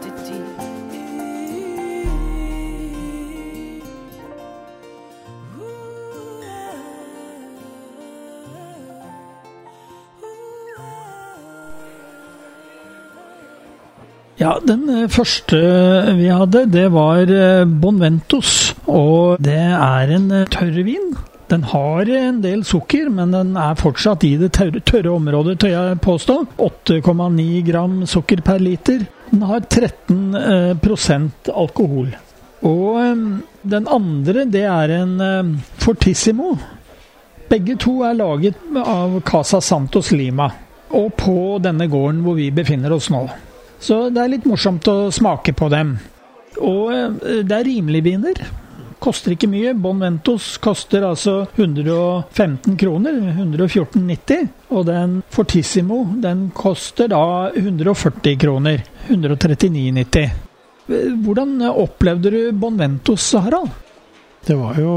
Ja, 14.41 14.57
den 14.65 14.87
eh, 14.89 15.07
første 15.13 15.61
vi 16.17 16.31
hadde, 16.33 16.65
det 16.73 16.87
var 16.95 17.25
Bonventos. 17.25 17.75
Bonventus. 17.81 18.55
Og 18.91 19.37
det 19.43 19.59
er 19.61 20.15
en 20.17 20.31
tørr 20.51 20.81
vin. 20.83 21.13
Den 21.51 21.63
har 21.67 22.07
en 22.07 22.37
del 22.43 22.61
sukker, 22.63 23.09
men 23.11 23.33
den 23.35 23.57
er 23.59 23.75
fortsatt 23.79 24.23
i 24.23 24.37
det 24.39 24.53
tørre, 24.55 24.79
tørre 24.87 25.11
området, 25.17 25.57
tør 25.59 25.73
jeg 25.73 25.99
påstå. 26.05 26.37
8,9 26.63 27.47
gram 27.67 27.97
sukker 28.07 28.39
per 28.45 28.61
liter. 28.63 29.03
Den 29.31 29.43
har 29.49 29.65
13 29.67 30.35
eh, 30.39 30.71
prosent 30.79 31.51
alkohol. 31.51 32.13
Og 32.63 33.01
eh, 33.03 33.25
den 33.75 33.91
andre, 33.91 34.45
det 34.47 34.63
er 34.63 34.95
en 35.01 35.13
eh, 35.27 35.51
Fortissimo. 35.83 36.53
Begge 37.51 37.75
to 37.83 37.97
er 38.07 38.15
laget 38.15 38.55
av 38.79 39.19
Casa 39.27 39.59
Santos 39.59 40.13
Lima. 40.15 40.47
Og 40.95 41.11
på 41.19 41.37
denne 41.63 41.91
gården 41.91 42.23
hvor 42.23 42.39
vi 42.39 42.47
befinner 42.55 42.95
oss 42.95 43.11
nå. 43.11 43.25
Så 43.81 44.03
det 44.13 44.21
er 44.21 44.33
litt 44.35 44.47
morsomt 44.49 44.87
å 44.91 45.11
smake 45.13 45.55
på 45.57 45.69
dem. 45.73 45.95
Og 46.61 46.91
eh, 46.93 47.41
det 47.47 47.55
er 47.57 47.67
rimelige 47.67 48.11
viner. 48.11 48.43
Koster 49.01 49.33
ikke 49.33 49.49
mye. 49.49 49.73
Bon 49.73 49.97
Ventos 49.97 50.53
koster 50.61 51.07
altså 51.07 51.39
115 51.55 52.77
kroner. 52.77 53.17
114,90. 53.33 54.51
Og 54.69 54.85
den 54.85 55.15
Fortissimo 55.33 56.03
den 56.21 56.51
koster 56.53 57.09
da 57.09 57.23
140 57.49 58.37
kroner. 58.41 58.83
139,90. 59.09 60.27
Eh, 60.91 61.15
Hvordan 61.25 61.57
opplevde 61.71 62.35
du 62.35 62.41
Bon 62.53 62.77
Ventos, 62.77 63.31
Harald? 63.33 63.73
Det 64.45 64.55
var 64.57 64.77
jo 64.81 64.93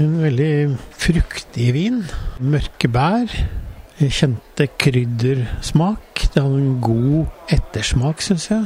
en 0.00 0.16
veldig 0.20 0.52
fruktig 1.00 1.70
vin. 1.76 2.02
Mørke 2.40 2.88
bær. 2.92 3.36
Kjente 4.10 4.66
kryddersmak. 4.78 6.24
Det 6.34 6.42
hadde 6.42 6.58
en 6.58 6.80
god 6.82 7.52
ettersmak, 7.52 8.22
syns 8.24 8.50
jeg. 8.50 8.64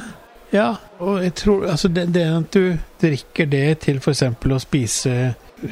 Ja, 0.53 0.75
og 0.99 1.23
jeg 1.25 1.35
tror 1.35 1.67
altså 1.71 1.89
det, 1.89 2.07
det 2.15 2.23
at 2.23 2.55
du 2.55 2.77
drikker 3.03 3.49
det 3.51 3.79
til 3.85 3.99
f.eks. 3.99 4.23
å 4.23 4.59
spise 4.63 5.15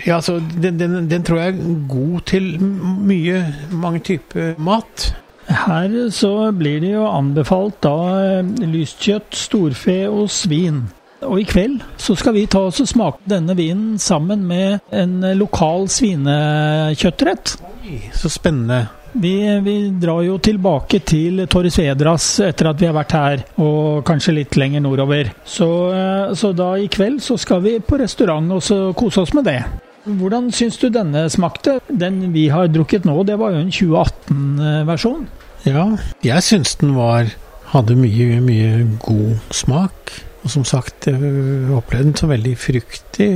Ja, 0.04 0.16
altså 0.16 0.40
den, 0.40 0.80
den, 0.80 1.10
den 1.10 1.22
tror 1.24 1.38
jeg 1.40 1.54
er 1.54 1.76
god 1.88 2.24
til 2.26 2.48
mye, 2.60 3.44
mange 3.70 4.00
typer 4.04 4.58
mat. 4.58 5.12
Her 5.46 5.94
så 6.10 6.50
blir 6.56 6.80
det 6.80 6.94
jo 6.94 7.06
anbefalt 7.06 7.78
da 7.84 7.94
eh, 8.40 8.52
lystkjøtt, 8.64 9.36
storfe 9.36 9.98
og 10.08 10.30
svin. 10.32 10.86
Og 11.24 11.40
i 11.40 11.46
kveld 11.48 11.80
så 12.00 12.16
skal 12.18 12.34
vi 12.36 12.46
ta 12.50 12.64
oss 12.68 12.82
og 12.82 12.88
smake 12.88 13.30
denne 13.30 13.56
vinen 13.56 13.98
sammen 14.00 14.44
med 14.48 14.80
en 14.92 15.20
lokal 15.38 15.88
svinekjøttrett. 15.92 17.56
Oi, 17.84 18.00
Så 18.12 18.32
spennende. 18.32 18.86
Vi, 19.14 19.34
vi 19.62 19.76
drar 20.02 20.24
jo 20.26 20.38
tilbake 20.42 20.98
til 21.06 21.44
Torres 21.50 21.78
Vedras 21.78 22.26
etter 22.42 22.70
at 22.72 22.80
vi 22.80 22.88
har 22.88 22.96
vært 22.96 23.14
her, 23.14 23.44
og 23.62 24.02
kanskje 24.08 24.34
litt 24.40 24.58
lenger 24.58 24.82
nordover. 24.82 25.30
Så, 25.46 25.68
eh, 25.94 26.34
så 26.34 26.50
da 26.56 26.72
i 26.80 26.90
kveld 26.90 27.22
så 27.22 27.38
skal 27.38 27.62
vi 27.62 27.76
på 27.78 28.00
restaurant 28.02 28.56
og 28.56 28.96
kose 28.98 29.22
oss 29.22 29.34
med 29.36 29.46
det. 29.46 29.60
Hvordan 30.04 30.50
syns 30.52 30.76
du 30.82 30.90
denne 30.92 31.28
smakte? 31.32 31.78
Den 31.88 32.32
vi 32.34 32.48
har 32.52 32.68
drukket 32.68 33.06
nå, 33.08 33.16
det 33.24 33.38
var 33.40 33.54
jo 33.54 33.62
en 33.62 33.72
2018-versjon. 33.72 35.24
Ja, 35.64 35.86
jeg 36.26 36.44
syns 36.44 36.74
den 36.82 36.92
var 36.98 37.30
hadde 37.72 37.96
mye, 37.98 38.40
mye 38.44 38.84
god 39.02 39.54
smak. 39.54 40.18
Og 40.44 40.52
som 40.52 40.66
sagt, 40.68 41.08
jeg 41.08 41.72
opplevde 41.72 42.10
den 42.10 42.18
som 42.18 42.32
veldig 42.34 42.56
fruktig. 42.60 43.28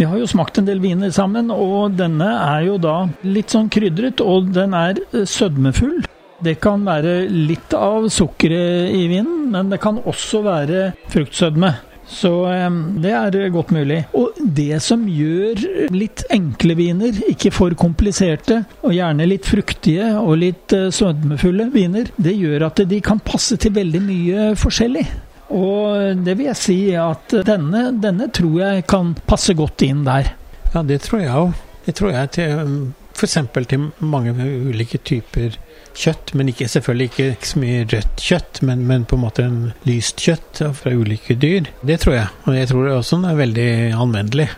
Vi 0.00 0.06
har 0.08 0.16
jo 0.16 0.24
smakt 0.30 0.56
en 0.56 0.64
del 0.64 0.78
viner 0.80 1.10
sammen, 1.12 1.50
og 1.52 1.98
denne 1.98 2.30
er 2.40 2.62
jo 2.64 2.78
da 2.80 2.94
litt 3.20 3.52
sånn 3.52 3.66
krydret, 3.68 4.22
og 4.24 4.48
den 4.54 4.72
er 4.72 4.96
eh, 5.10 5.26
sødmefull. 5.28 6.06
Det 6.40 6.54
kan 6.64 6.86
være 6.88 7.26
litt 7.28 7.76
av 7.76 8.06
sukkeret 8.08 8.94
i 8.96 9.02
vinen, 9.10 9.50
men 9.52 9.68
det 9.68 9.82
kan 9.84 10.00
også 10.08 10.40
være 10.46 10.94
fruktsødme. 11.12 11.74
Så 12.08 12.32
eh, 12.48 12.80
det 13.04 13.12
er 13.12 13.52
godt 13.52 13.76
mulig. 13.76 14.00
Og 14.16 14.40
det 14.40 14.80
som 14.80 15.04
gjør 15.04 15.92
litt 15.92 16.24
enkle 16.32 16.80
viner, 16.80 17.20
ikke 17.28 17.52
for 17.52 17.76
kompliserte, 17.76 18.62
og 18.80 18.96
gjerne 18.96 19.28
litt 19.28 19.52
fruktige 19.52 20.14
og 20.16 20.38
litt 20.46 20.80
eh, 20.80 20.88
sødmefulle 20.88 21.68
viner, 21.76 22.08
det 22.16 22.38
gjør 22.40 22.70
at 22.72 22.86
de 22.88 23.04
kan 23.04 23.20
passe 23.20 23.60
til 23.60 23.76
veldig 23.76 24.06
mye 24.08 24.54
forskjellig. 24.64 25.10
Og 25.50 26.22
det 26.24 26.36
vil 26.38 26.50
jeg 26.50 26.58
si 26.58 26.78
at 26.94 27.34
denne, 27.46 27.88
denne 27.98 28.30
tror 28.34 28.60
jeg 28.62 28.86
kan 28.90 29.14
passe 29.26 29.56
godt 29.58 29.82
inn 29.86 30.04
der. 30.06 30.32
Ja, 30.74 30.84
det 30.86 31.00
tror 31.06 31.24
jeg 31.24 31.34
òg. 31.34 31.66
Det 31.86 31.96
tror 31.98 32.14
jeg 32.14 32.30
til 32.36 32.76
f.eks. 33.20 33.36
til 33.68 33.90
mange 33.98 34.32
ulike 34.32 35.00
typer 35.04 35.56
kjøtt, 35.96 36.32
men 36.38 36.48
ikke, 36.52 36.68
selvfølgelig 36.70 37.10
ikke, 37.10 37.48
så 37.50 37.60
mye 37.60 37.84
rødt 37.90 38.22
kjøtt, 38.22 38.62
men, 38.66 38.86
men 38.88 39.04
på 39.04 39.18
en 39.18 39.24
måte 39.24 39.44
en 39.44 39.60
lyst 39.88 40.22
kjøtt 40.22 40.62
fra 40.78 40.94
ulike 40.94 41.36
dyr. 41.40 41.68
Det 41.82 41.98
tror 42.04 42.16
jeg. 42.16 42.28
Og 42.46 42.56
jeg 42.56 42.70
tror 42.70 42.86
det 42.86 42.96
også 42.96 43.20
er 43.28 43.40
veldig 43.40 43.70
anvendelig. 43.98 44.48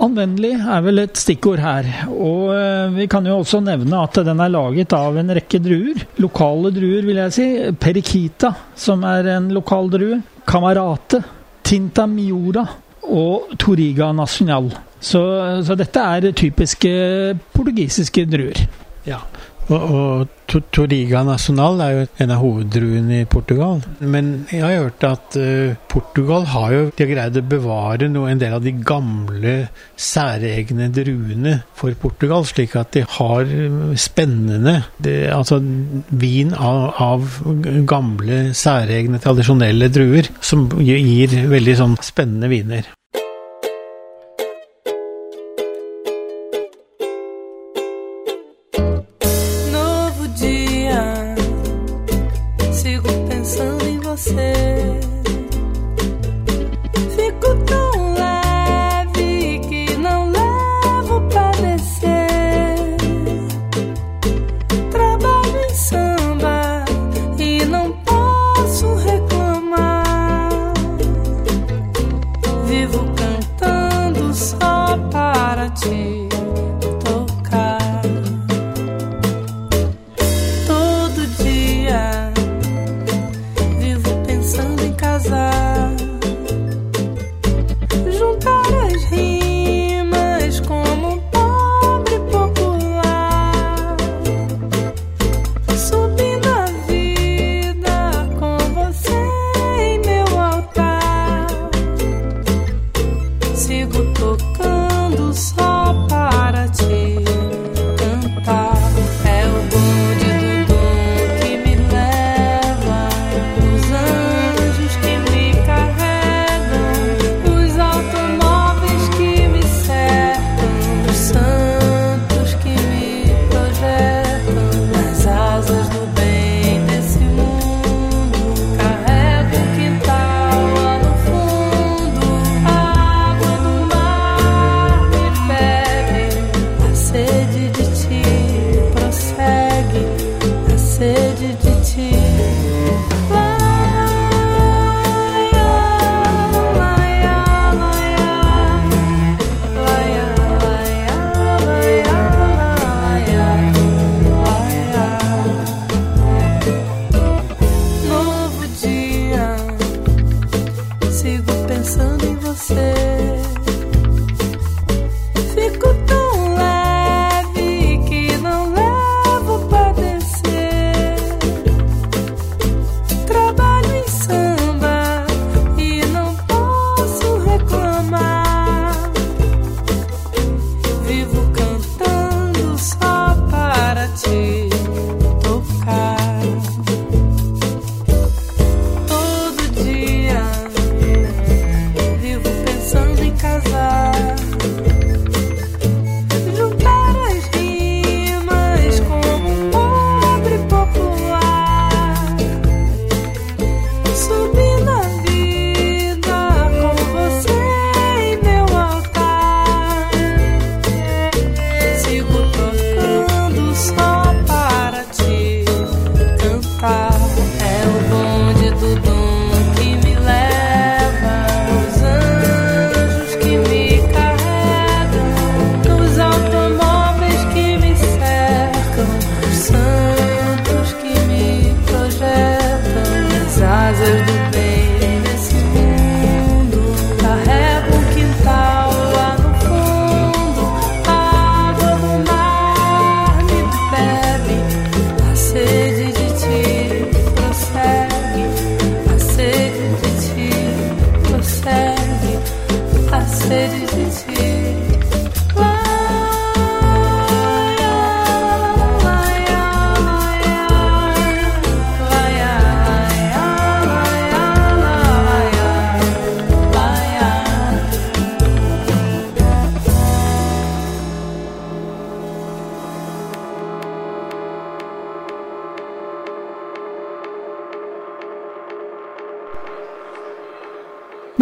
Anvendelig 0.00 0.54
er 0.56 0.80
vel 0.84 1.02
et 1.02 1.18
stikkord 1.20 1.60
her. 1.62 1.88
Og 2.10 2.52
eh, 2.54 2.94
vi 2.96 3.06
kan 3.10 3.26
jo 3.28 3.38
også 3.42 3.60
nevne 3.64 4.00
at 4.00 4.16
den 4.24 4.40
er 4.40 4.52
laget 4.52 4.94
av 4.96 5.18
en 5.20 5.34
rekke 5.36 5.60
druer. 5.62 6.06
Lokale 6.22 6.72
druer, 6.74 7.04
vil 7.06 7.20
jeg 7.20 7.34
si. 7.36 7.48
Periquita, 7.78 8.54
som 8.74 9.04
er 9.06 9.28
en 9.36 9.50
lokal 9.54 9.92
drue. 9.92 10.22
Camarate. 10.48 11.22
Tinta 11.62 12.08
Miura. 12.10 12.64
Og 13.12 13.52
Toriga 13.60 14.12
Nacional. 14.16 14.70
Så, 15.02 15.20
så 15.66 15.76
dette 15.76 16.02
er 16.16 16.32
typiske 16.38 16.92
portugisiske 17.52 18.26
druer. 18.30 18.64
Ja. 19.06 19.18
Og, 19.72 19.82
og 19.96 20.60
Toriga 20.74 21.22
Nacional 21.24 21.80
er 21.80 21.92
jo 21.94 22.04
en 22.20 22.32
av 22.34 22.40
hoveddruene 22.42 23.22
i 23.22 23.28
Portugal. 23.30 23.80
Men 24.00 24.32
jeg 24.52 24.60
har 24.64 24.84
hørt 24.84 25.06
at 25.08 25.38
uh, 25.40 25.72
Portugal 25.88 26.44
har 26.52 26.74
jo 26.74 26.82
de 26.92 27.06
har 27.06 27.12
greid 27.12 27.38
å 27.40 27.44
bevare 27.54 28.08
noe, 28.12 28.30
en 28.32 28.42
del 28.42 28.56
av 28.58 28.64
de 28.64 28.74
gamle, 28.76 29.54
særegne 29.96 30.90
druene 30.92 31.58
for 31.78 31.96
Portugal, 32.02 32.44
slik 32.48 32.76
at 32.80 32.92
de 32.96 33.04
har 33.16 33.48
spennende 34.00 34.82
det, 35.02 35.18
Altså 35.32 35.58
vin 35.62 36.52
av, 36.52 36.92
av, 37.00 37.38
gamle, 37.88 38.42
særegne, 38.56 39.20
tradisjonelle 39.22 39.88
druer, 39.92 40.28
som 40.44 40.68
gir 40.82 41.32
veldig 41.52 41.78
sånn 41.78 41.96
spennende 42.04 42.50
viner. 42.52 42.90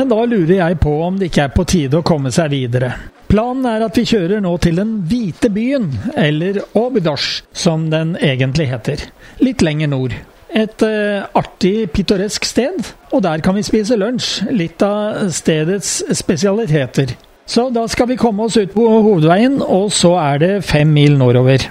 Men 0.01 0.09
da 0.09 0.23
lurer 0.25 0.55
jeg 0.55 0.79
på 0.81 0.95
om 1.05 1.19
det 1.21 1.27
ikke 1.29 1.43
er 1.45 1.51
på 1.53 1.65
tide 1.69 1.99
å 1.99 2.05
komme 2.07 2.31
seg 2.33 2.55
videre. 2.55 2.89
Planen 3.29 3.67
er 3.69 3.83
at 3.85 3.99
vi 4.01 4.07
kjører 4.09 4.41
nå 4.41 4.55
til 4.65 4.79
Den 4.81 4.95
hvite 5.11 5.51
byen, 5.53 5.91
eller 6.17 6.63
Obidosh, 6.73 7.43
som 7.53 7.85
den 7.93 8.15
egentlig 8.17 8.71
heter. 8.71 9.03
Litt 9.45 9.61
lenger 9.61 9.91
nord. 9.93 10.15
Et 10.57 10.87
uh, 10.89 11.27
artig, 11.37 11.91
pittoresk 11.93 12.49
sted, 12.49 12.81
og 13.13 13.21
der 13.27 13.45
kan 13.45 13.59
vi 13.61 13.67
spise 13.67 13.99
lunsj. 14.01 14.49
Litt 14.57 14.81
av 14.81 15.29
stedets 15.37 15.99
spesialiteter. 16.17 17.13
Så 17.45 17.67
da 17.69 17.85
skal 17.93 18.09
vi 18.09 18.17
komme 18.17 18.49
oss 18.49 18.57
ut 18.57 18.73
på 18.73 18.89
hovedveien, 18.89 19.61
og 19.61 19.93
så 19.93 20.15
er 20.23 20.41
det 20.41 20.53
fem 20.65 20.89
mil 20.97 21.21
nordover. 21.21 21.69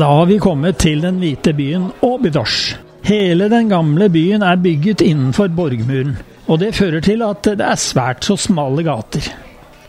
Da 0.00 0.08
har 0.18 0.26
vi 0.26 0.38
kommet 0.42 0.80
til 0.82 1.00
den 1.04 1.20
hvite 1.22 1.52
byen 1.56 1.90
Obidosh. 2.04 2.76
Hele 3.06 3.46
den 3.48 3.68
gamle 3.70 4.08
byen 4.10 4.42
er 4.42 4.58
bygget 4.58 5.04
innenfor 5.04 5.52
borgmuren, 5.54 6.16
og 6.50 6.58
det 6.58 6.74
fører 6.74 7.04
til 7.04 7.22
at 7.22 7.46
det 7.46 7.62
er 7.62 7.78
svært 7.78 8.26
så 8.26 8.34
smale 8.40 8.82
gater. 8.86 9.28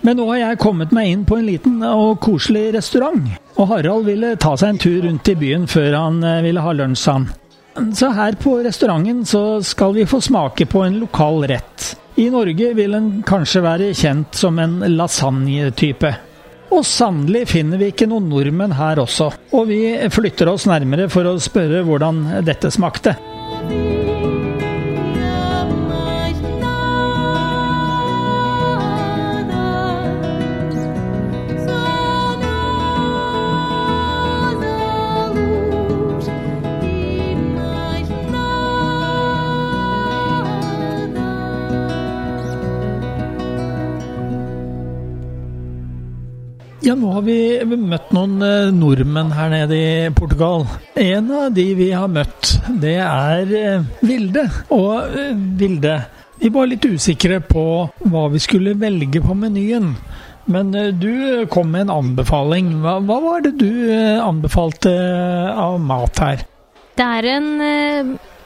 Men 0.06 0.20
nå 0.20 0.28
har 0.30 0.38
jeg 0.44 0.60
kommet 0.62 0.94
meg 0.94 1.10
inn 1.10 1.26
på 1.26 1.40
en 1.40 1.48
liten 1.48 1.80
og 1.88 2.20
koselig 2.22 2.70
restaurant, 2.76 3.26
og 3.58 3.72
Harald 3.72 4.06
ville 4.06 4.36
ta 4.38 4.54
seg 4.60 4.76
en 4.76 4.82
tur 4.84 5.00
rundt 5.08 5.32
i 5.34 5.36
byen 5.40 5.66
før 5.72 5.98
han 5.98 6.22
eh, 6.22 6.44
ville 6.46 6.62
ha 6.62 6.76
lunsj, 6.78 7.02
sa 7.02 7.18
han. 7.18 7.28
Så 7.98 8.12
her 8.14 8.38
på 8.42 8.56
restauranten 8.66 9.26
så 9.26 9.62
skal 9.66 9.98
vi 9.98 10.06
få 10.10 10.22
smake 10.22 10.66
på 10.70 10.86
en 10.86 11.02
lokal 11.02 11.44
rett. 11.50 11.92
I 12.18 12.30
Norge 12.34 12.72
vil 12.74 12.96
den 12.96 13.10
kanskje 13.26 13.62
være 13.62 13.92
kjent 13.98 14.38
som 14.38 14.58
en 14.62 14.80
lasagne-type. 14.94 16.14
Og 16.74 16.84
sannelig 16.86 17.46
finner 17.54 17.80
vi 17.80 17.92
ikke 17.94 18.10
noen 18.10 18.28
nordmenn 18.32 18.76
her 18.76 19.00
også, 19.00 19.30
og 19.56 19.70
vi 19.70 19.82
flytter 20.14 20.52
oss 20.52 20.68
nærmere 20.70 21.08
for 21.12 21.28
å 21.30 21.38
spørre 21.42 21.84
hvordan 21.88 22.26
dette 22.48 22.72
smakte. 22.74 23.16
Ja, 46.88 46.94
nå 46.96 47.10
har 47.18 47.24
vi 47.26 47.36
møtt 47.68 48.14
noen 48.16 48.38
eh, 48.46 48.70
nordmenn 48.72 49.34
her 49.36 49.50
nede 49.52 49.76
i 49.76 50.12
Portugal. 50.16 50.62
En 50.96 51.28
av 51.36 51.50
de 51.52 51.66
vi 51.76 51.90
har 51.92 52.08
møtt, 52.08 52.54
det 52.80 52.94
er 53.04 53.52
eh, 53.60 53.90
Vilde. 54.08 54.46
Og 54.72 55.18
eh, 55.20 55.34
Vilde, 55.60 55.98
vi 56.40 56.54
var 56.56 56.72
litt 56.72 56.88
usikre 56.88 57.42
på 57.44 57.66
hva 58.08 58.24
vi 58.32 58.40
skulle 58.40 58.78
velge 58.80 59.20
på 59.20 59.36
menyen. 59.36 59.98
Men 60.48 60.72
du 60.96 61.44
kom 61.52 61.74
med 61.76 61.90
en 61.90 61.96
anbefaling. 61.98 62.78
Hva, 62.80 63.02
hva 63.04 63.20
var 63.26 63.44
det 63.44 63.58
du 63.60 63.92
anbefalte 64.24 64.96
av 65.60 65.82
mat 65.84 66.24
her? 66.24 66.48
Det 66.96 67.14
er 67.20 67.34
en, 67.34 67.50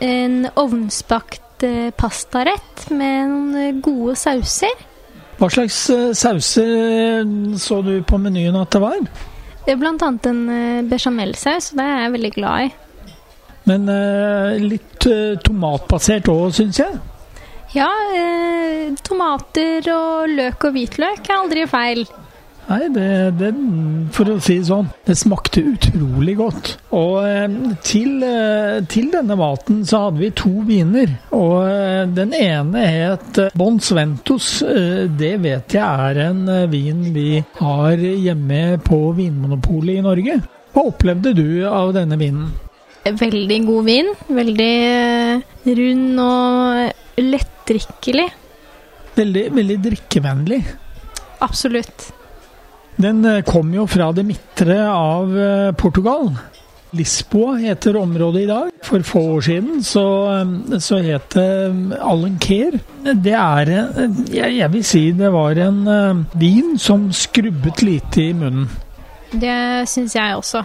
en 0.01 0.45
ovnsbakt 0.57 1.67
pastarett 1.93 2.87
med 2.89 3.29
noen 3.29 3.83
gode 3.85 4.17
sauser. 4.17 4.89
Hva 5.41 5.49
slags 5.49 5.77
uh, 5.89 6.11
sauser 6.13 7.25
så 7.57 7.81
du 7.81 7.95
på 8.05 8.21
menyen 8.21 8.59
at 8.59 8.71
det 8.75 8.83
var? 8.83 8.99
Det 9.65 9.73
er 9.73 9.87
annet 9.89 10.29
en 10.29 10.43
uh, 10.49 10.81
bechamelsaus, 10.89 11.71
og 11.73 11.81
det 11.81 11.87
er 11.89 12.03
jeg 12.05 12.15
veldig 12.17 12.33
glad 12.37 12.67
i. 12.67 12.71
Men 13.69 13.85
litt 14.57 15.05
tomatbasert 15.45 16.29
òg, 16.33 16.47
syns 16.57 16.79
jeg? 16.81 16.95
Ja, 17.71 17.87
eh, 18.11 18.91
tomater 18.99 19.85
og 19.93 20.27
løk 20.27 20.65
og 20.67 20.73
hvitløk 20.75 21.23
er 21.23 21.37
aldri 21.37 21.63
feil. 21.71 22.01
Nei, 22.71 22.85
det, 22.95 23.05
det, 23.35 23.49
for 24.15 24.29
å 24.31 24.37
si 24.39 24.55
det 24.61 24.67
sånn, 24.69 24.87
det 25.03 25.17
smakte 25.19 25.59
utrolig 25.73 26.37
godt. 26.39 26.69
Og 26.95 27.17
eh, 27.27 27.55
til, 27.83 28.21
eh, 28.23 28.77
til, 28.87 29.09
denne 29.11 29.35
maten 29.35 29.81
så 29.87 30.05
hadde 30.05 30.21
vi 30.21 30.29
to 30.39 30.51
viner. 30.63 31.11
Og 31.35 31.65
eh, 31.67 32.05
den 32.15 32.31
ene 32.37 32.85
het 32.87 33.41
Bon 33.59 33.75
Sventos. 33.83 34.61
Det 35.19 35.33
vet 35.43 35.75
jeg 35.75 35.83
er 35.83 36.21
en 36.29 36.45
vin 36.71 37.01
vi 37.11 37.41
har 37.57 37.99
hjemme 37.99 38.61
på 38.85 39.01
Vinmonopolet 39.19 39.99
i 39.99 40.05
Norge. 40.07 40.39
Hva 40.71 40.85
opplevde 40.93 41.35
du 41.35 41.45
av 41.67 41.91
denne 41.97 42.15
vinen? 42.21 42.47
Veldig 43.03 43.59
god 43.67 43.89
vin. 43.89 44.13
Veldig 44.31 44.71
rund 45.81 46.23
og 46.23 47.19
lettdrikkelig. 47.19 48.31
Veldig, 49.19 49.45
veldig 49.59 49.79
drikkevennlig. 49.89 50.63
Absolutt. 51.43 52.11
Den 53.01 53.25
eh, 53.25 53.41
kom 53.41 53.71
jo 53.73 53.87
fra 53.89 54.11
det 54.13 54.25
midtre 54.27 54.77
av 54.91 55.31
eh, 55.37 55.69
Portugal. 55.77 56.29
Lisboa 56.91 57.55
heter 57.61 57.97
området 57.97 58.41
i 58.43 58.49
dag. 58.49 58.73
For 58.85 59.05
få 59.05 59.21
år 59.37 59.45
siden 59.47 59.79
så, 59.85 60.03
eh, 60.35 60.77
så 60.83 60.99
het 61.01 61.33
det 61.33 61.97
Alenquer. 61.97 62.77
Det 63.01 63.33
er 63.33 63.71
Jeg 64.29 64.69
vil 64.73 64.85
si 64.85 65.07
det 65.17 65.31
var 65.33 65.57
en 65.57 66.27
vin 66.37 66.77
som 66.77 67.09
skrubbet 67.15 67.81
lite 67.81 68.27
i 68.27 68.35
munnen. 68.37 68.69
Det 69.31 69.87
syns 69.89 70.15
jeg 70.15 70.37
også. 70.37 70.63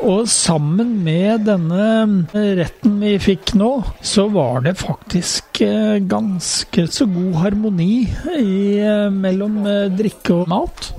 Og 0.00 0.28
sammen 0.32 0.94
med 1.04 1.44
denne 1.46 2.26
retten 2.32 2.96
vi 3.02 3.18
fikk 3.20 3.52
nå, 3.60 3.68
så 4.00 4.26
var 4.32 4.64
det 4.64 4.78
faktisk 4.80 5.60
ganske 6.08 6.86
så 6.88 7.04
god 7.04 7.36
harmoni 7.44 8.08
i, 8.40 8.80
mellom 9.12 9.60
drikke 10.00 10.40
og 10.40 10.48
mat. 10.48 10.90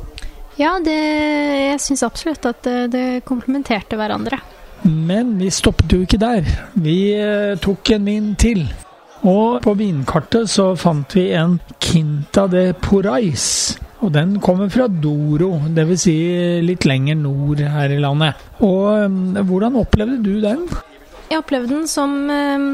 Ja, 0.62 0.76
det, 0.84 0.94
jeg 0.94 1.82
syns 1.82 2.04
absolutt 2.06 2.46
at 2.46 2.68
det, 2.94 3.24
komplementerte 3.26 3.98
hverandre. 3.98 4.38
Men 4.86 5.36
vi 5.40 5.50
stoppet 5.54 5.94
jo 5.94 6.04
ikke 6.06 6.20
der. 6.22 6.46
Vi 6.78 7.14
eh, 7.18 7.58
tok 7.62 7.94
en 7.96 8.06
vin 8.06 8.32
til. 8.38 8.66
Og 9.26 9.62
på 9.62 9.74
vinkartet 9.78 10.50
så 10.50 10.72
fant 10.78 11.14
vi 11.18 11.28
en 11.38 11.60
Quinta 11.82 12.48
de 12.50 12.72
Porais. 12.82 13.46
Og 14.02 14.14
den 14.14 14.40
kommer 14.42 14.70
fra 14.74 14.88
Doro, 14.90 15.52
dvs. 15.70 16.06
Si 16.06 16.16
litt 16.66 16.88
lenger 16.90 17.20
nord 17.22 17.62
her 17.62 17.94
i 17.94 18.00
landet. 18.02 18.42
Og 18.66 19.06
um, 19.06 19.20
hvordan 19.46 19.78
opplevde 19.82 20.18
du 20.26 20.34
den? 20.42 20.66
Jeg 21.30 21.42
opplevde 21.42 21.76
den 21.76 21.86
som 21.90 22.16
um, 22.30 22.72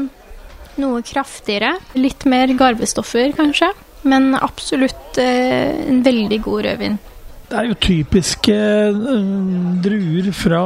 noe 0.80 1.04
kraftigere. 1.04 1.76
Litt 2.00 2.24
mer 2.28 2.52
garbestoffer, 2.56 3.36
kanskje. 3.36 3.72
Men 4.08 4.32
absolutt 4.36 5.20
en 5.20 6.00
veldig 6.04 6.40
god 6.44 6.64
rødvin. 6.68 6.98
Det 7.48 7.56
er 7.56 7.68
jo 7.70 7.76
typiske 7.80 8.54
uh, 8.92 9.76
druer 9.80 10.26
fra 10.36 10.62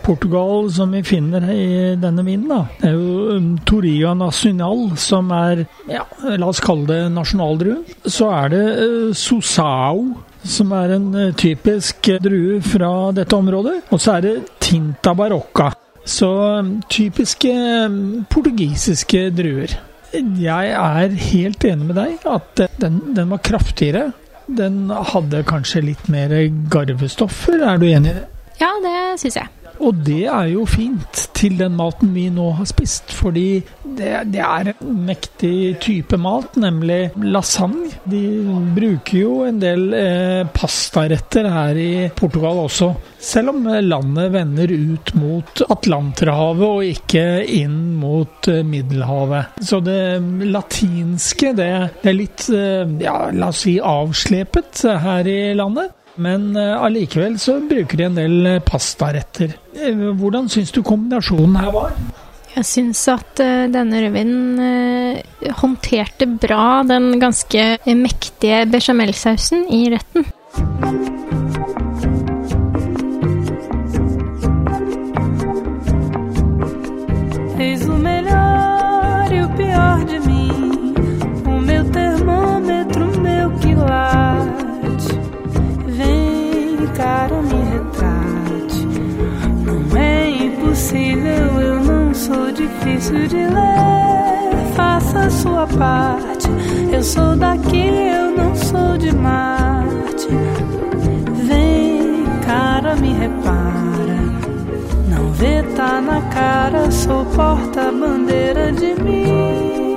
Portugal 0.00 0.70
som 0.72 0.94
vi 0.96 1.02
finner 1.04 1.44
i 1.52 1.92
denne 2.00 2.24
vinen. 2.24 2.48
da. 2.48 2.62
Det 2.80 2.88
er 2.88 2.94
jo 2.96 3.36
um, 3.36 3.50
Toria 3.68 4.14
Nacional 4.16 4.86
som 4.96 5.28
er, 5.36 5.66
ja, 5.92 6.06
la 6.24 6.48
oss 6.48 6.62
kalle 6.64 6.88
det 6.88 7.00
nasjonaldrue. 7.12 7.82
Så 8.08 8.30
er 8.32 8.48
det 8.54 8.64
uh, 8.80 9.10
Sosao 9.12 10.06
som 10.42 10.72
er 10.78 10.96
en 10.96 11.10
uh, 11.12 11.34
typisk 11.36 12.08
drue 12.24 12.62
fra 12.64 13.12
dette 13.12 13.36
området. 13.36 13.82
Og 13.92 14.00
så 14.00 14.16
er 14.16 14.26
det 14.30 14.34
Tinta 14.64 15.12
Barocca. 15.18 15.68
Så 16.08 16.32
um, 16.62 16.78
typiske 16.88 17.52
um, 17.84 18.24
portugisiske 18.32 19.28
druer. 19.36 19.76
Jeg 20.12 20.72
er 20.76 21.14
helt 21.28 21.64
enig 21.64 21.92
med 21.92 21.96
deg 22.00 22.26
at 22.28 22.66
den, 22.80 22.98
den 23.16 23.30
var 23.32 23.44
kraftigere 23.44 24.10
den 24.46 24.90
hadde 24.90 25.42
kanskje 25.48 25.84
litt 25.86 26.08
mer 26.12 26.32
garvestoffer, 26.72 27.62
er 27.62 27.78
du 27.80 27.86
enig 27.88 28.12
i 28.12 28.20
det? 28.20 28.26
Ja, 28.60 28.70
det 28.82 28.96
syns 29.22 29.38
jeg. 29.40 29.48
Og 29.82 29.98
det 30.06 30.24
er 30.30 30.48
jo 30.52 30.62
fint 30.68 31.24
til 31.34 31.56
den 31.58 31.74
maten 31.74 32.12
vi 32.14 32.28
nå 32.30 32.52
har 32.54 32.68
spist, 32.70 33.10
fordi 33.18 33.62
det, 33.82 34.10
det, 34.30 34.42
er 34.42 34.70
en 34.72 34.98
mektig 35.08 35.74
type 35.82 36.16
mat, 36.22 36.54
nemlig 36.60 37.10
lasagne. 37.18 37.90
De 38.08 38.22
bruker 38.76 39.18
jo 39.18 39.32
en 39.48 39.58
del 39.62 39.88
eh, 39.98 40.42
pastaretter 40.54 41.48
her 41.50 41.80
i 41.82 41.92
Portugal 42.14 42.62
også, 42.62 42.92
selv 43.22 43.52
om 43.54 43.66
landet 43.82 44.30
vender 44.34 44.70
ut 44.70 45.12
mot 45.18 45.64
Atlanterhavet 45.66 46.68
og 46.68 46.92
ikke 46.92 47.24
inn 47.58 47.96
mot 47.98 48.50
eh, 48.52 48.62
Middelhavet. 48.66 49.58
Så 49.66 49.82
det 49.82 50.22
latinske, 50.46 51.56
det, 51.58 51.72
det 52.04 52.12
er 52.12 52.18
litt, 52.18 52.46
eh, 52.54 52.86
ja, 53.02 53.16
la 53.34 53.50
oss 53.50 53.64
si 53.66 53.76
avslepet 53.82 54.86
her 55.02 55.28
i 55.28 55.40
landet. 55.58 55.98
Men 56.20 56.56
eh, 56.56 56.82
allikevel 56.82 57.38
så 57.40 57.56
bruker 57.68 57.96
de 57.96 58.08
en 58.08 58.18
del 58.18 58.48
eh, 58.48 58.60
pastaretter. 58.64 59.54
Eh, 59.72 60.02
hvordan 60.18 60.50
syns 60.52 60.72
du 60.74 60.82
kombinasjonen 60.84 61.56
her 61.62 61.72
var? 61.72 61.96
Jeg 62.52 62.68
syns 62.68 63.06
at 63.08 63.40
denne 63.72 64.02
rødvinen 64.02 65.22
håndterte 65.56 66.26
bra 66.36 66.82
den 66.84 67.14
ganske 67.16 67.78
mektige 67.88 68.66
bechamelsausen 68.68 69.64
i 69.72 69.86
retten. 69.94 70.28
Eis 77.56 77.88
impossível, 90.92 91.60
eu 91.60 91.80
não 91.80 92.14
sou 92.14 92.52
difícil 92.52 93.26
de 93.26 93.36
ler. 93.36 94.74
Faça 94.74 95.30
sua 95.30 95.66
parte. 95.66 96.48
Eu 96.92 97.02
sou 97.02 97.34
daqui, 97.36 97.88
eu 97.88 98.36
não 98.36 98.54
sou 98.54 98.98
de 98.98 99.14
Marte. 99.14 100.28
Vem, 101.46 102.24
cara, 102.46 102.94
me 102.96 103.12
repara. 103.14 104.20
Não 105.08 105.32
vê, 105.32 105.62
tá 105.74 106.00
na 106.00 106.20
cara, 106.30 106.90
sou 106.90 107.24
porta-bandeira 107.26 108.72
de 108.72 108.94
mim. 109.02 109.91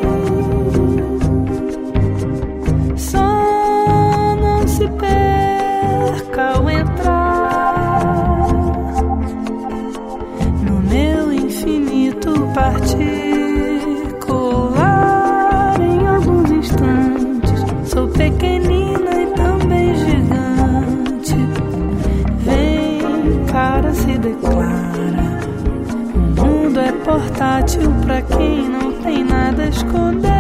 Portátil 27.06 27.94
pra 28.06 28.22
quem 28.24 28.68
não 28.68 28.92
tem 29.04 29.24
nada 29.24 29.64
a 29.64 29.70
esconder. 29.70 30.32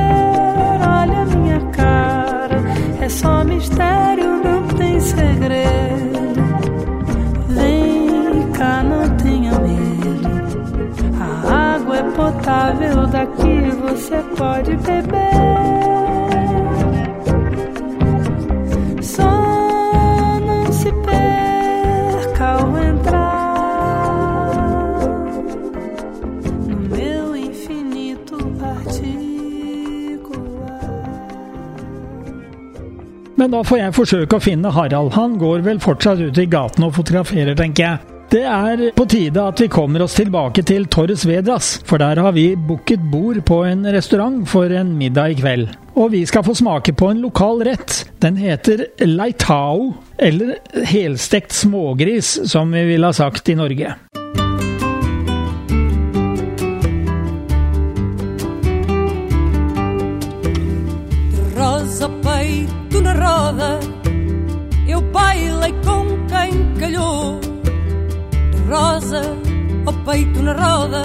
Olha 0.82 1.25
minha 1.25 1.60
cara, 1.71 2.62
é 2.99 3.08
só 3.08 3.43
mistério 3.43 4.36
segredo. 5.06 6.34
Vem 7.49 8.51
cá, 8.51 8.84
não 8.84 9.10
tenha 9.17 9.51
medo. 9.60 10.30
A 11.19 11.75
água 11.75 11.97
é 11.97 12.04
potável, 12.04 13.08
daqui 13.08 13.71
você 13.82 14.17
pode 14.36 14.75
beber. 14.78 15.25
Men 33.45 33.53
da 33.53 33.60
får 33.62 33.77
jeg 33.77 33.93
forsøke 33.93 34.38
å 34.39 34.41
finne 34.41 34.71
Harald. 34.73 35.12
Han 35.13 35.36
går 35.38 35.60
vel 35.67 35.77
fortsatt 35.77 36.17
ut 36.17 36.38
i 36.41 36.47
gaten 36.49 36.81
og 36.88 36.95
fotograferer, 36.95 37.53
tenker 37.53 37.84
jeg. 37.84 38.15
Det 38.34 38.41
er 38.41 38.81
på 38.97 39.05
tide 39.05 39.43
at 39.51 39.62
vi 39.62 39.67
kommer 39.69 40.01
oss 40.01 40.15
tilbake 40.17 40.63
til 40.65 40.88
Torres 40.89 41.27
Vedras, 41.29 41.67
for 41.86 42.01
der 42.01 42.17
har 42.25 42.34
vi 42.34 42.47
booket 42.58 43.03
bord 43.12 43.38
på 43.45 43.60
en 43.69 43.86
restaurant 43.93 44.41
for 44.49 44.73
en 44.73 44.95
middag 44.97 45.36
i 45.36 45.38
kveld. 45.43 45.69
Og 45.93 46.10
vi 46.15 46.23
skal 46.25 46.47
få 46.47 46.58
smake 46.58 46.97
på 46.97 47.12
en 47.13 47.21
lokal 47.21 47.62
rett. 47.69 48.01
Den 48.25 48.41
heter 48.41 48.88
leitao, 49.05 49.91
eller 50.17 50.58
helstekt 50.89 51.53
smågris, 51.53 52.39
som 52.49 52.73
vi 52.73 52.81
ville 52.89 53.13
ha 53.13 53.13
sagt 53.13 53.53
i 53.53 53.60
Norge. 53.62 53.93
Rosa, 69.15 69.21
o 69.86 69.93
peito 70.06 70.41
na 70.41 70.54
roda. 70.54 71.04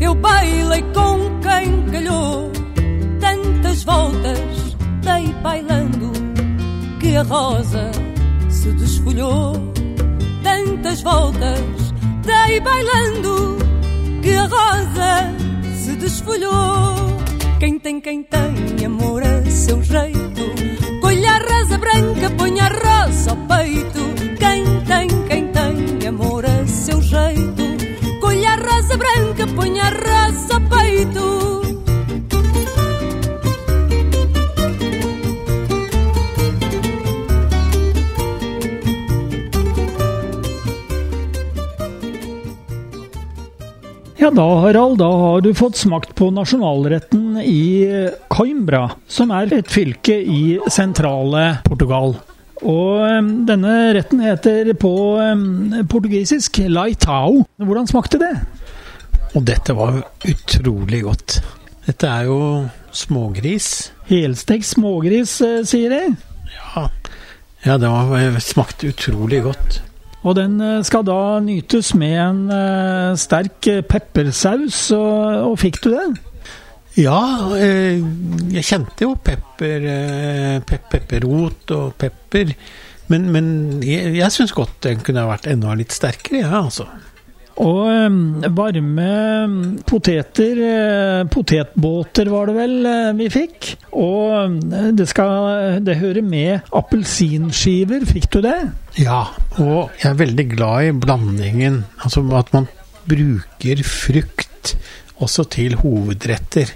Eu 0.00 0.14
bailei 0.14 0.82
com 0.94 1.40
quem 1.40 1.82
calhou, 1.90 2.50
tantas 3.20 3.84
voltas 3.84 4.76
dei 5.02 5.32
bailando, 5.42 6.12
que 7.00 7.16
a 7.16 7.22
rosa 7.22 7.90
se 8.48 8.72
desfolhou. 8.72 9.54
Tantas 10.42 11.02
voltas 11.02 11.94
dei 12.24 12.60
bailando, 12.60 13.56
que 14.22 14.34
a 14.34 14.42
rosa 14.42 15.34
se 15.76 15.96
desfolhou. 15.96 16.94
Quem 17.58 17.78
tem, 17.78 18.00
quem 18.00 18.22
tem 18.22 18.84
amor 18.84 19.22
a 19.22 19.50
seu 19.50 19.82
jeito, 19.82 21.00
colha 21.00 21.32
a 21.32 21.38
rosa 21.38 21.78
branca, 21.78 22.30
põe 22.36 22.60
a 22.60 22.68
rosa 22.68 23.30
ao 23.30 23.36
peito. 23.36 24.03
Branca, 28.96 29.46
põe 29.56 29.80
a 29.80 30.60
peito. 30.70 31.30
Ja 44.24 44.30
da, 44.32 44.44
Harald, 44.62 44.98
da 45.02 45.10
har 45.10 45.42
du 45.44 45.50
fått 45.52 45.76
smakt 45.76 46.14
på 46.16 46.30
nasjonalretten 46.32 47.42
i 47.44 47.84
Coimbra, 48.32 48.86
som 49.04 49.34
er 49.36 49.52
et 49.52 49.68
fylke 49.68 50.16
i 50.16 50.56
sentrale 50.72 51.58
Portugal. 51.66 52.14
Og 52.64 53.28
denne 53.44 53.74
retten 53.92 54.22
heter 54.24 54.70
på 54.80 54.94
portugisisk 55.92 56.62
laitao. 56.72 57.42
Hvordan 57.60 57.90
smakte 57.90 58.22
det? 58.22 58.32
Og 59.34 59.42
dette 59.42 59.74
var 59.74 59.96
utrolig 60.30 61.02
godt. 61.02 61.40
Dette 61.84 62.06
er 62.08 62.28
jo 62.28 62.38
smågris. 62.94 63.90
Helstekt 64.06 64.68
smågris, 64.68 65.40
eh, 65.42 65.64
sier 65.66 65.90
de. 65.90 66.16
Ja, 66.54 66.84
ja 67.64 67.78
det 67.82 67.90
var, 67.90 68.14
eh, 68.18 68.38
smakte 68.38 68.92
utrolig 68.92 69.42
godt. 69.42 69.80
Og 70.22 70.36
den 70.36 70.60
eh, 70.60 70.82
skal 70.86 71.04
da 71.04 71.40
nytes 71.40 71.94
med 71.94 72.14
en 72.14 73.18
sterk 73.18 73.68
peppersaus, 73.88 74.92
og, 74.92 75.50
og 75.50 75.58
fikk 75.58 75.82
du 75.82 75.90
det? 75.90 76.06
Ja, 76.96 77.18
jeg 77.58 78.62
kjente 78.62 79.02
jo 79.02 79.16
pepper, 79.18 79.88
pep, 80.62 80.84
pepperrot 80.92 81.72
og 81.74 81.96
pepper. 81.98 82.54
Men, 83.10 83.26
men 83.34 83.48
jeg, 83.82 84.14
jeg 84.14 84.32
syns 84.32 84.54
godt 84.54 84.78
den 84.86 85.02
kunne 85.02 85.24
ha 85.24 85.32
vært 85.32 85.50
enda 85.50 85.74
litt 85.74 85.92
sterkere, 85.92 86.44
ja, 86.46 86.62
altså. 86.62 86.86
Og 87.62 88.50
varme 88.56 89.10
poteter, 89.86 90.58
eh, 90.58 91.26
potetbåter 91.30 92.30
var 92.32 92.50
det 92.50 92.54
vel 92.56 92.88
eh, 92.90 93.12
vi 93.14 93.28
fikk. 93.30 93.68
Og 93.94 94.58
det 94.98 95.06
skal 95.08 95.78
Det 95.84 96.00
hører 96.00 96.22
med 96.26 96.72
appelsinskiver, 96.74 98.06
fikk 98.10 98.30
du 98.34 98.40
det? 98.42 98.58
Ja, 98.98 99.28
og 99.62 99.94
jeg 100.00 100.10
er 100.10 100.18
veldig 100.18 100.48
glad 100.56 100.88
i 100.88 100.96
blandingen. 100.98 101.84
Altså 102.02 102.24
at 102.34 102.50
man 102.52 102.66
bruker 103.06 103.84
frukt 103.86 104.74
også 105.22 105.46
til 105.54 105.78
hovedretter. 105.78 106.74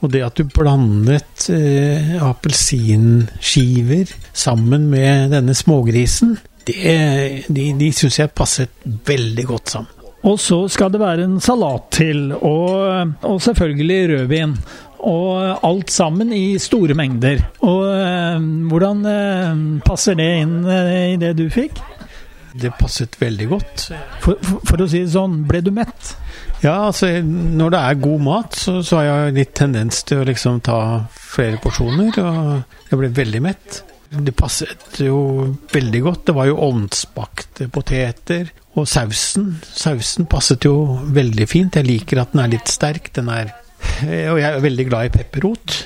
Og 0.00 0.12
det 0.14 0.22
at 0.24 0.38
du 0.38 0.46
blandet 0.48 1.50
eh, 1.52 2.14
appelsinskiver 2.24 4.14
sammen 4.32 4.88
med 4.92 5.34
denne 5.34 5.54
smågrisen, 5.54 6.38
det, 6.68 7.44
de, 7.48 7.64
de 7.76 7.90
syns 7.96 8.20
jeg 8.20 8.32
passet 8.36 8.70
veldig 8.84 9.46
godt 9.48 9.74
sammen. 9.74 9.99
Og 10.28 10.36
så 10.40 10.60
skal 10.68 10.92
det 10.92 11.00
være 11.00 11.24
en 11.24 11.38
salat 11.40 11.88
til, 11.96 12.30
og, 12.36 13.14
og 13.24 13.40
selvfølgelig 13.42 14.00
rødvin. 14.12 14.56
Og 15.00 15.64
alt 15.64 15.90
sammen 15.90 16.32
i 16.36 16.58
store 16.60 16.92
mengder. 16.94 17.40
Og 17.64 17.86
eh, 17.88 18.42
hvordan 18.68 19.06
eh, 19.08 19.62
passer 19.86 20.18
det 20.18 20.28
inn 20.42 20.58
eh, 20.68 21.14
i 21.14 21.16
det 21.20 21.32
du 21.38 21.46
fikk? 21.52 21.80
Det 22.60 22.72
passet 22.76 23.14
veldig 23.16 23.46
godt. 23.48 23.86
For, 24.20 24.36
for, 24.44 24.60
for 24.66 24.84
å 24.84 24.88
si 24.90 25.00
det 25.04 25.14
sånn, 25.14 25.40
ble 25.48 25.62
du 25.64 25.70
mett? 25.72 26.12
Ja, 26.60 26.90
altså 26.90 27.08
når 27.24 27.72
det 27.72 27.80
er 27.80 28.02
god 28.02 28.24
mat, 28.26 28.58
så, 28.58 28.80
så 28.84 29.00
har 29.00 29.06
jeg 29.08 29.36
litt 29.38 29.54
tendens 29.56 30.02
til 30.04 30.20
å 30.20 30.26
liksom 30.28 30.60
ta 30.66 30.80
flere 31.16 31.60
porsjoner, 31.62 32.12
og 32.20 32.90
jeg 32.90 33.00
ble 33.00 33.12
veldig 33.16 33.42
mett. 33.46 33.80
Det 34.10 34.34
passet 34.34 34.98
jo 34.98 35.18
veldig 35.70 36.00
godt. 36.02 36.24
Det 36.26 36.34
var 36.34 36.48
jo 36.50 36.58
ovnsbakte 36.66 37.68
poteter. 37.70 38.50
Og 38.78 38.88
sausen. 38.90 39.52
Sausen 39.62 40.26
passet 40.30 40.66
jo 40.66 40.98
veldig 41.14 41.46
fint. 41.50 41.78
Jeg 41.78 41.86
liker 41.86 42.22
at 42.22 42.34
den 42.34 42.42
er 42.42 42.52
litt 42.56 42.70
sterk. 42.70 43.12
Den 43.14 43.30
er 43.30 43.54
Og 44.02 44.36
jeg 44.40 44.44
er 44.50 44.60
veldig 44.60 44.86
glad 44.90 45.08
i 45.08 45.14
pepperrot. 45.14 45.78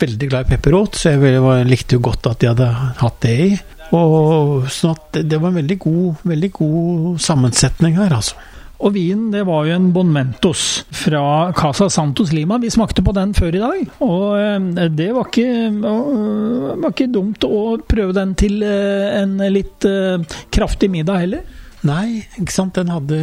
Veldig 0.00 0.28
glad 0.30 0.46
i 0.46 0.54
pepperrot, 0.54 0.96
så 0.96 1.12
jeg 1.12 1.66
likte 1.68 1.98
jo 1.98 2.02
godt 2.02 2.26
at 2.30 2.40
de 2.40 2.48
hadde 2.50 2.68
hatt 2.98 3.18
det 3.22 3.34
i. 3.44 3.50
Og 3.94 4.64
sånn 4.72 4.94
at 4.96 5.18
det- 5.28 5.40
var 5.40 5.50
en 5.52 5.60
veldig 5.60 5.78
god, 5.78 6.16
veldig 6.24 6.50
god 6.52 7.20
sammensetning 7.20 7.94
her, 7.96 8.10
altså. 8.10 8.34
Og 8.82 8.94
vinen, 8.96 9.28
det 9.32 9.44
var 9.46 9.68
jo 9.68 9.74
en 9.76 9.90
Bonmentos 9.94 10.84
fra 10.92 11.52
Casa 11.56 11.86
Santos 11.92 12.32
Lima. 12.34 12.58
Vi 12.60 12.72
smakte 12.74 13.04
på 13.06 13.14
den 13.16 13.34
før 13.36 13.54
i 13.54 13.62
dag, 13.62 13.84
og 14.04 14.24
eh, 14.40 14.88
det 14.90 15.10
var 15.14 15.30
ikke, 15.30 15.46
øh, 15.70 16.72
var 16.82 16.90
ikke 16.90 17.10
dumt 17.14 17.46
å 17.46 17.78
prøve 17.88 18.16
den 18.16 18.34
til 18.38 18.64
eh, 18.66 19.20
en 19.22 19.38
litt 19.54 19.86
eh, 19.88 20.18
kraftig 20.52 20.90
middag 20.92 21.22
heller. 21.22 21.46
Nei, 21.84 22.24
ikke 22.40 22.54
sant. 22.54 22.74
Den 22.78 22.90
hadde 22.92 23.20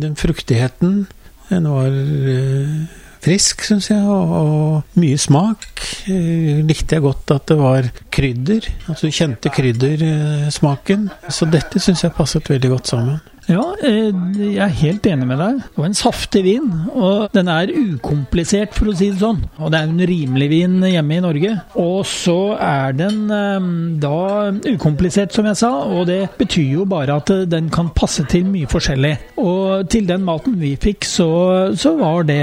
den 0.00 0.16
fruktigheten. 0.18 1.04
Den 1.50 1.68
var 1.68 1.94
eh, 1.94 2.76
frisk, 3.20 3.64
syns 3.66 3.90
jeg, 3.90 4.00
og, 4.08 4.30
og 4.40 5.00
mye 5.00 5.18
smak. 5.20 5.66
Eh, 6.10 6.62
likte 6.66 6.96
jeg 6.96 7.04
godt 7.04 7.34
at 7.36 7.48
det 7.50 7.58
var 7.60 7.90
krydder. 8.12 8.68
Altså 8.88 9.10
du 9.10 9.16
kjente 9.16 9.52
kryddersmaken. 9.52 11.10
Så 11.28 11.48
dette 11.52 11.82
syns 11.82 12.06
jeg 12.06 12.16
passet 12.16 12.48
veldig 12.50 12.72
godt 12.74 12.94
sammen. 12.94 13.20
Ja, 13.50 13.64
eh, 13.82 14.14
jeg 14.38 14.60
er 14.62 14.74
helt 14.78 15.06
enig 15.10 15.26
med 15.26 15.40
deg. 15.42 15.56
Det 15.64 15.80
var 15.80 15.88
en 15.88 15.96
saftig 15.98 16.42
vin, 16.46 16.68
og 16.94 17.32
den 17.34 17.48
er 17.50 17.72
ukomplisert, 17.74 18.76
for 18.76 18.92
å 18.92 18.94
si 18.94 19.08
det 19.10 19.18
sånn. 19.22 19.40
Og 19.58 19.72
det 19.72 19.80
er 19.80 19.88
en 19.88 20.04
rimelig 20.10 20.48
vin 20.52 20.76
hjemme 20.86 21.16
i 21.16 21.24
Norge. 21.24 21.56
Og 21.82 22.04
så 22.06 22.54
er 22.54 22.94
den 23.00 23.24
eh, 23.34 23.66
da 24.04 24.52
ukomplisert, 24.70 25.34
som 25.34 25.50
jeg 25.50 25.58
sa, 25.58 25.72
og 25.82 26.06
det 26.10 26.20
betyr 26.38 26.76
jo 26.78 26.86
bare 26.90 27.18
at 27.18 27.34
eh, 27.34 27.42
den 27.50 27.72
kan 27.74 27.90
passe 27.96 28.22
til 28.30 28.46
mye 28.46 28.70
forskjellig. 28.70 29.16
Og 29.42 29.90
til 29.90 30.06
den 30.06 30.22
maten 30.26 30.54
vi 30.60 30.76
fikk, 30.78 31.08
så, 31.08 31.30
så 31.74 31.96
var 31.98 32.30
det 32.30 32.40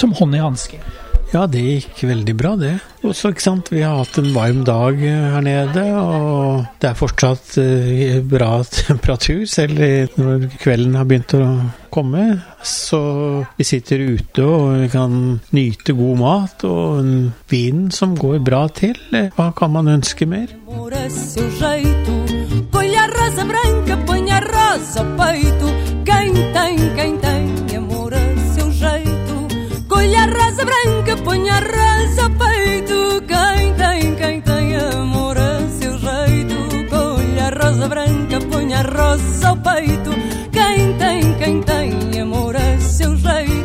som 0.00 0.16
hånd 0.16 0.38
i 0.38 0.40
hanske. 0.40 0.80
Ja, 1.30 1.44
det 1.46 1.60
gikk 1.62 2.00
veldig 2.10 2.32
bra, 2.34 2.56
det. 2.58 2.72
Og 3.06 3.14
så, 3.14 3.30
ikke 3.30 3.44
sant, 3.44 3.68
vi 3.70 3.84
har 3.86 4.00
hatt 4.00 4.16
en 4.18 4.32
varm 4.34 4.64
dag 4.66 4.98
eh, 4.98 5.28
her 5.36 5.44
nede, 5.46 5.84
og 5.96 6.64
det 6.82 6.90
er 6.90 6.98
fortsatt 6.98 7.52
eh, 7.62 8.16
bra 8.26 8.48
temperatur, 8.80 9.44
selv 9.48 9.78
når 10.18 10.48
kvelden 10.60 10.98
har 10.98 11.06
begynt 11.06 11.36
å 11.38 11.44
komme. 11.94 12.24
Så 12.66 13.00
vi 13.56 13.66
sitter 13.66 14.02
ute 14.18 14.42
og 14.44 14.66
vi 14.82 14.90
kan 14.92 15.14
nyte 15.54 15.94
god 15.98 16.20
mat 16.20 16.66
og 16.68 17.30
vin 17.50 17.86
som 17.94 18.18
går 18.18 18.42
bra 18.46 18.66
til. 18.74 18.98
Eh, 19.14 19.30
Hva 19.38 19.52
kan 19.56 19.72
man 19.78 19.94
ønske 19.94 20.26
mer? 20.26 20.50
amor 20.66 20.90
põe 31.30 31.48
a 31.48 31.60
ao 32.22 32.30
peito. 32.30 33.22
Quem 33.28 33.74
tem, 33.74 34.14
quem 34.16 34.40
tem 34.40 34.76
amor 34.76 35.38
a 35.38 35.60
seu 35.68 35.92
jeito. 35.96 36.90
Colha 36.90 37.46
a 37.46 37.64
rosa 37.64 37.88
branca, 37.88 38.40
põe 38.50 38.74
a 38.74 38.82
rosa 38.82 39.48
ao 39.48 39.56
peito. 39.56 40.10
Quem 40.50 40.92
tem, 40.98 41.34
quem 41.38 41.62
tem 41.62 42.20
amor 42.20 42.56
a 42.56 42.80
seu 42.80 43.16
jeito. 43.16 43.59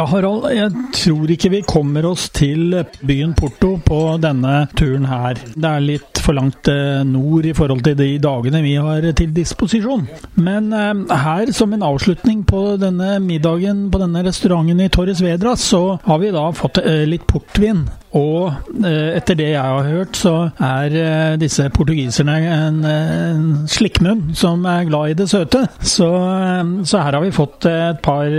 Ja, 0.00 0.06
Harald, 0.08 0.46
jeg 0.56 0.70
tror 0.96 1.28
ikke 1.28 1.50
vi 1.52 1.58
kommer 1.68 2.06
oss 2.08 2.30
til 2.32 2.72
byen 3.04 3.34
Porto 3.36 3.74
på 3.84 3.98
denne 4.22 4.62
turen 4.72 5.04
her. 5.04 5.36
Det 5.52 5.68
er 5.68 5.84
litt 5.84 6.20
for 6.24 6.38
langt 6.38 6.70
eh, 6.72 7.02
nord 7.04 7.44
i 7.44 7.52
forhold 7.52 7.82
til 7.84 7.98
de 7.98 8.06
dagene 8.22 8.62
vi 8.64 8.72
har 8.80 9.04
til 9.18 9.34
disposisjon. 9.36 10.06
Men 10.40 10.72
eh, 10.72 11.02
her, 11.26 11.52
som 11.52 11.76
en 11.76 11.84
avslutning 11.84 12.46
på 12.48 12.78
denne 12.80 13.18
middagen 13.20 13.90
på 13.92 14.00
denne 14.00 14.24
restauranten 14.24 14.80
i 14.80 14.88
Torres 14.88 15.20
Vedras, 15.20 15.68
så 15.68 15.98
har 16.06 16.24
vi 16.24 16.32
da 16.32 16.46
fått 16.56 16.80
eh, 16.80 17.04
litt 17.04 17.28
portvin. 17.28 17.84
Og 18.18 18.50
eh, 18.82 19.12
etter 19.14 19.36
det 19.38 19.52
jeg 19.52 19.62
har 19.62 19.86
hørt, 19.86 20.18
så 20.18 20.34
er 20.58 20.96
eh, 20.98 21.36
disse 21.38 21.68
portugiserne 21.70 22.34
en, 22.42 22.80
en 22.82 23.44
slikkmunn 23.70 24.32
som 24.34 24.66
er 24.66 24.88
glad 24.88 25.12
i 25.12 25.18
det 25.20 25.28
søte. 25.30 25.62
Så, 25.78 26.10
eh, 26.10 26.74
så 26.82 27.04
her 27.04 27.14
har 27.14 27.22
vi 27.22 27.34
fått 27.34 27.68
et 27.70 28.02
par 28.02 28.34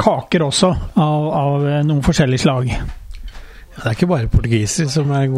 kaker 0.00 0.46
også, 0.48 0.72
av, 0.96 1.30
av 1.36 1.70
noen 1.84 2.04
forskjellige 2.06 2.46
slag. 2.46 2.72
Ja, 2.72 3.80
det 3.82 3.90
er 3.90 3.96
ikke 3.98 4.12
bare 4.14 4.30
portugisere 4.32 4.88
som 4.88 5.10
er 5.12 5.28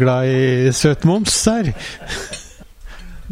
glad 0.00 0.26
i 0.32 0.72
søtmoms 0.74 1.36
her. 1.46 1.74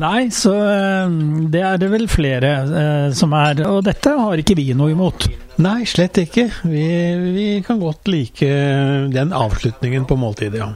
Nei, 0.01 0.31
så 0.33 0.55
eh, 0.65 1.11
det 1.53 1.61
er 1.67 1.81
det 1.81 1.91
vel 1.93 2.07
flere 2.09 2.53
eh, 2.65 3.09
som 3.17 3.35
er. 3.37 3.61
Og 3.69 3.83
dette 3.85 4.15
har 4.17 4.41
ikke 4.41 4.57
vi 4.59 4.71
noe 4.77 4.95
imot. 4.95 5.29
Nei, 5.61 5.83
slett 5.89 6.23
ikke. 6.23 6.47
Vi, 6.65 6.87
vi 7.35 7.49
kan 7.67 7.83
godt 7.83 8.09
like 8.09 8.49
den 9.13 9.37
avslutningen 9.37 10.09
på 10.09 10.17
måltidet, 10.21 10.63
ja. 10.63 10.73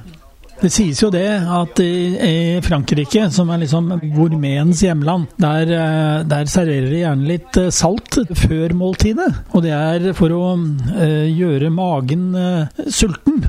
Det 0.64 0.70
sies 0.72 0.96
jo 1.02 1.10
det 1.12 1.26
at 1.28 1.80
i, 1.84 2.16
i 2.16 2.36
Frankrike, 2.64 3.26
som 3.34 3.50
er 3.52 3.60
liksom 3.60 3.90
gourmetens 4.14 4.80
hjemland, 4.80 5.26
der, 5.36 5.68
eh, 5.76 6.22
der 6.24 6.48
serverer 6.48 6.88
de 6.88 7.02
gjerne 7.02 7.28
litt 7.28 7.58
eh, 7.60 7.68
salt 7.68 8.16
før 8.40 8.72
måltidet. 8.72 9.28
Og 9.52 9.66
det 9.66 9.74
er 9.76 10.08
for 10.16 10.32
å 10.32 10.54
eh, 10.56 11.28
gjøre 11.28 11.68
magen 11.68 12.30
eh, 12.40 12.82
sulten. 12.88 13.44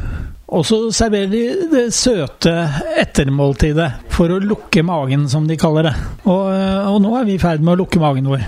Og 0.51 0.67
så 0.67 0.81
serverer 0.91 1.31
de 1.31 1.43
det 1.71 1.87
søte 1.95 2.51
ettermåltidet 2.99 4.11
for 4.11 4.35
å 4.35 4.43
lukke 4.43 4.83
magen, 4.83 5.29
som 5.31 5.47
de 5.47 5.55
kaller 5.59 5.93
det. 5.93 5.97
Og, 6.27 6.45
eh, 6.51 6.91
og 6.91 6.99
nå 7.05 7.15
er 7.15 7.31
vi 7.31 7.39
i 7.39 7.43
ferd 7.47 7.63
med 7.63 7.77
å 7.77 7.81
lukke 7.85 8.03
magen 8.03 8.27
vår. 8.35 8.43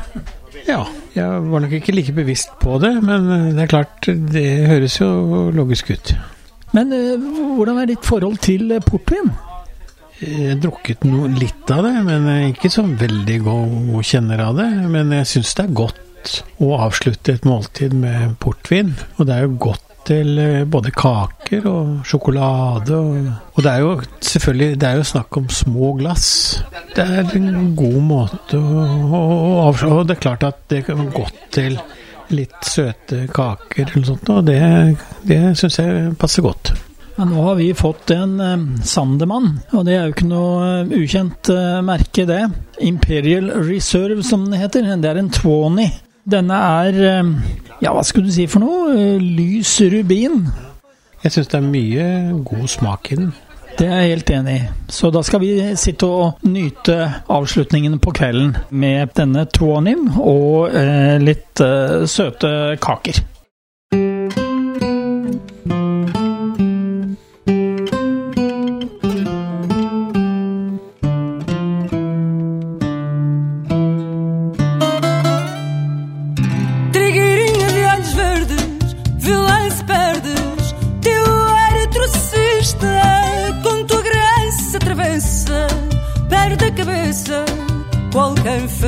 Ja, 0.68 0.82
jeg 1.16 1.44
var 1.54 1.64
nok 1.64 1.80
ikke 1.80 1.96
like 1.96 2.20
bevisst 2.20 2.52
på 2.60 2.82
det, 2.84 2.98
men 3.00 3.32
det 3.56 3.64
er 3.64 3.78
klart, 3.78 4.12
det 4.36 4.50
høres 4.68 5.00
jo 5.00 5.14
logisk 5.56 5.96
ut. 5.96 6.18
Men 6.76 6.94
eh, 6.96 7.28
hvordan 7.58 7.82
er 7.82 7.92
ditt 7.92 8.08
forhold 8.08 8.40
til 8.44 8.72
eh, 8.76 8.84
portvin? 8.84 9.32
Jeg 10.18 10.50
har 10.50 10.62
drukket 10.62 11.04
noe, 11.06 11.30
litt 11.30 11.70
av 11.70 11.86
det, 11.86 11.94
men 12.08 12.26
er 12.32 12.48
ikke 12.50 12.72
så 12.74 12.84
veldig 12.90 13.38
god 13.46 13.98
kjenner 14.02 14.42
av 14.48 14.58
det. 14.58 14.70
Men 14.90 15.14
jeg 15.20 15.30
syns 15.30 15.54
det 15.60 15.68
er 15.68 15.76
godt 15.78 16.40
å 16.64 16.72
avslutte 16.82 17.38
et 17.38 17.46
måltid 17.48 17.94
med 17.96 18.34
portvin. 18.42 18.96
Og 19.18 19.30
det 19.30 19.36
er 19.36 19.46
jo 19.46 19.60
godt 19.68 19.84
til 20.08 20.40
eh, 20.40 20.64
både 20.70 20.94
kaker 20.96 21.68
og 21.70 22.08
sjokolade. 22.08 22.98
Og, 22.98 23.30
og 23.54 23.64
det 23.64 23.74
er 23.74 23.84
jo 23.84 23.94
selvfølgelig 24.32 24.80
det 24.82 24.90
er 24.90 25.00
jo 25.02 25.08
snakk 25.12 25.40
om 25.40 25.50
små 25.54 25.94
glass. 26.00 26.28
Det 26.96 27.06
er 27.06 27.38
en 27.38 27.76
god 27.78 28.02
måte 28.08 28.58
å, 28.58 28.88
å 29.22 29.54
avslutte 29.68 30.02
Og 30.02 30.10
det 30.10 30.18
er 30.18 30.24
klart 30.24 30.48
at 30.48 30.64
det 30.72 30.84
kan 30.88 31.06
gå 31.06 31.22
godt 31.22 31.42
til 31.54 31.78
litt 32.36 32.68
søte 32.68 33.26
kaker 33.34 33.86
eller 33.86 34.02
noe 34.02 34.10
sånt, 34.12 34.30
og 34.34 34.46
det, 34.48 34.60
det 35.28 35.42
syns 35.60 35.80
jeg 35.80 36.12
passer 36.20 36.46
godt. 36.46 36.74
Ja, 37.18 37.26
nå 37.26 37.42
har 37.48 37.56
vi 37.58 37.72
fått 37.74 38.12
en 38.14 38.36
eh, 38.44 38.66
Sandemann, 38.86 39.56
og 39.74 39.88
det 39.88 39.96
er 39.96 40.04
jo 40.06 40.14
ikke 40.14 40.28
noe 40.30 40.68
eh, 40.84 40.92
ukjent 41.00 41.50
eh, 41.50 41.80
merke, 41.86 42.28
det. 42.30 42.44
Imperial 42.86 43.50
Reserve, 43.66 44.22
som 44.22 44.46
den 44.46 44.60
heter. 44.62 44.86
Det 45.02 45.10
er 45.10 45.22
en 45.24 45.32
Twony. 45.34 45.88
Denne 46.28 46.60
er, 46.84 46.98
ja, 47.80 47.94
hva 47.96 48.04
skulle 48.04 48.28
du 48.28 48.36
si 48.36 48.46
for 48.52 48.60
noe? 48.60 49.16
Lys 49.24 49.78
rubin. 49.94 50.42
Jeg 51.24 51.34
syns 51.34 51.50
det 51.54 51.58
er 51.58 51.70
mye 51.72 52.08
god 52.46 52.68
smak 52.70 53.14
i 53.16 53.22
den. 53.22 53.32
Det 53.78 53.86
er 53.86 54.00
jeg 54.02 54.14
helt 54.16 54.30
enig 54.34 54.54
i. 54.58 54.62
Så 54.90 55.12
da 55.14 55.22
skal 55.22 55.42
vi 55.44 55.52
sitte 55.78 56.08
og 56.10 56.46
nyte 56.50 56.96
avslutningen 57.30 58.00
på 58.02 58.14
kvelden 58.18 58.56
med 58.74 59.14
denne 59.20 59.44
Twonim 59.54 60.08
og 60.18 60.74
eh, 60.74 61.18
litt 61.22 61.62
eh, 61.62 62.08
søte 62.10 62.50
kaker. 62.82 63.22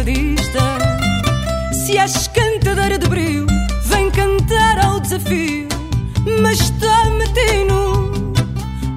Fadista. 0.09 0.77
Se 1.71 1.97
és 1.97 2.27
cantadeira 2.27 2.97
de 2.97 3.07
brilho, 3.07 3.45
vem 3.85 4.09
cantar 4.11 4.83
ao 4.85 4.99
desafio, 4.99 5.67
mas 6.41 6.59
está 6.59 7.05
matino. 7.05 8.33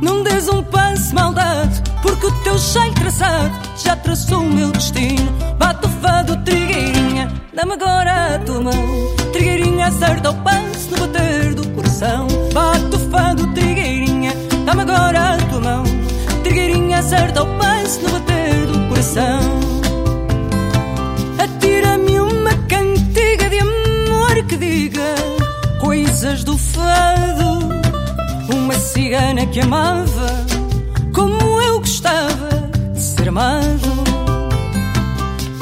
Não 0.01 0.23
des 0.23 0.49
um 0.49 0.63
passo 0.63 1.15
maldade, 1.15 1.83
porque 2.03 2.27
o 2.27 2.31
teu 2.43 2.59
cheiro 2.59 2.95
traçado 2.95 3.53
já 3.77 3.97
traçou 3.97 4.41
o 4.41 4.51
meu 4.51 4.73
destino. 4.73 5.31
Bate 5.59 5.87
o 5.87 5.91
fado, 6.01 6.37
trigueirinha, 6.45 7.31
dá-me 7.55 7.75
agora 7.75 8.35
a 8.35 8.39
tua 8.39 8.61
mão. 8.61 9.15
Trigueirinha, 9.33 9.89
acerta 9.89 10.31
o 10.31 10.35
passo 10.43 10.91
no 10.91 11.07
bater 11.07 11.55
do 11.55 11.69
coração. 11.71 12.27
Bate 12.53 12.97
o 12.97 13.11
fado, 13.11 13.47
trigueirinha, 13.55 14.33
dá-me 14.65 14.83
agora 14.83 15.35
a 15.35 15.37
tua 15.39 15.61
mão. 15.61 15.85
Trigueirinha, 16.43 16.99
acerta 16.99 17.43
o 17.43 17.59
passo 17.59 18.01
no 18.03 18.11
bater 18.11 18.32
coisas 26.33 26.45
do 26.45 26.57
fado. 26.57 27.69
Uma 28.55 28.75
cigana 28.75 29.47
que 29.47 29.61
amava 29.61 30.31
como 31.15 31.61
eu 31.61 31.79
gostava 31.81 32.49
de 32.95 33.01
ser 33.01 33.29
amado. 33.29 33.91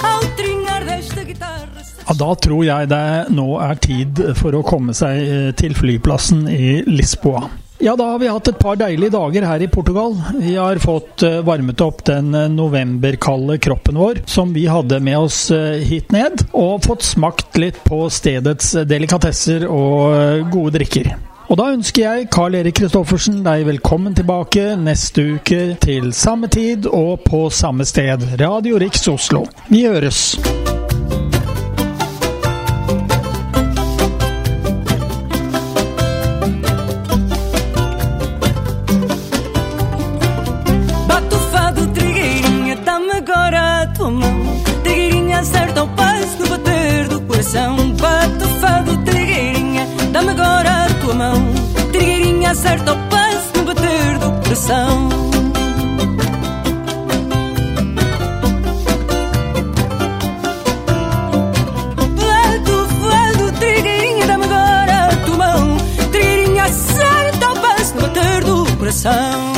Ao 0.03 0.21
trinar 0.37 0.85
desta 0.85 1.25
guitarra. 1.25 1.67
Ja, 2.09 2.15
da 2.15 2.35
tror 2.35 2.65
jeg 2.65 2.89
det 2.89 3.31
nå 3.31 3.59
er 3.61 3.75
tid 3.83 4.23
for 4.39 4.55
å 4.55 4.63
komme 4.63 4.95
seg 4.95 5.19
eh, 5.19 5.51
til 5.55 5.75
flyplassen 5.75 6.47
i 6.49 6.83
Lisboa. 6.87 7.49
Ja, 7.83 7.97
da 7.97 8.05
har 8.05 8.19
vi 8.19 8.29
hatt 8.29 8.49
et 8.49 8.59
par 8.61 8.77
deilige 8.77 9.15
dager 9.15 9.45
her 9.49 9.63
i 9.65 9.69
Portugal. 9.73 10.13
Vi 10.37 10.53
har 10.57 10.77
fått 10.83 11.23
eh, 11.25 11.39
varmet 11.41 11.81
opp 11.81 12.03
den 12.05 12.35
eh, 12.37 12.51
novemberkalde 12.53 13.57
kroppen 13.59 13.97
vår, 13.97 14.21
som 14.29 14.53
vi 14.53 14.67
hadde 14.69 14.99
med 15.01 15.17
oss 15.17 15.39
eh, 15.51 15.81
hit 15.89 16.13
ned, 16.13 16.45
og 16.53 16.85
fått 16.85 17.07
smakt 17.09 17.57
litt 17.57 17.81
på 17.89 18.03
stedets 18.13 18.75
delikatesser 18.85 19.65
og 19.65 20.53
gode 20.53 20.77
drikker. 20.77 21.09
Og 21.49 21.57
da 21.57 21.71
ønsker 21.73 22.05
jeg 22.05 22.29
Carl 22.31 22.59
Erik 22.61 22.77
Kristoffersen 22.83 23.41
deg 23.49 23.65
velkommen 23.67 24.13
tilbake 24.15 24.75
neste 24.79 25.25
uke 25.41 25.63
til 25.81 26.13
samme 26.13 26.53
tid 26.53 26.85
og 26.85 27.25
på 27.25 27.47
samme 27.49 27.89
sted. 27.89 28.29
Radio 28.45 28.77
Riks 28.79 29.09
Oslo. 29.09 29.47
Vi 29.73 29.87
høres. 29.89 30.37
Acerta 52.51 52.93
o 52.93 52.97
passo 53.09 53.53
no 53.57 53.65
bater 53.65 54.19
do 54.19 54.31
coração. 54.43 55.09
Bate 62.17 62.71
o 62.71 62.89
fado, 62.89 63.53
trigueirinha, 63.53 64.27
dá-me 64.27 64.45
agora 64.45 65.05
a 65.05 65.17
tua 65.25 65.37
mão. 65.37 65.77
Trigueirinha, 66.11 66.65
acerta 66.65 67.53
o 67.53 67.61
passo 67.61 67.95
no 67.95 68.03
bater 68.03 68.45
do 68.45 68.77
coração. 68.79 69.50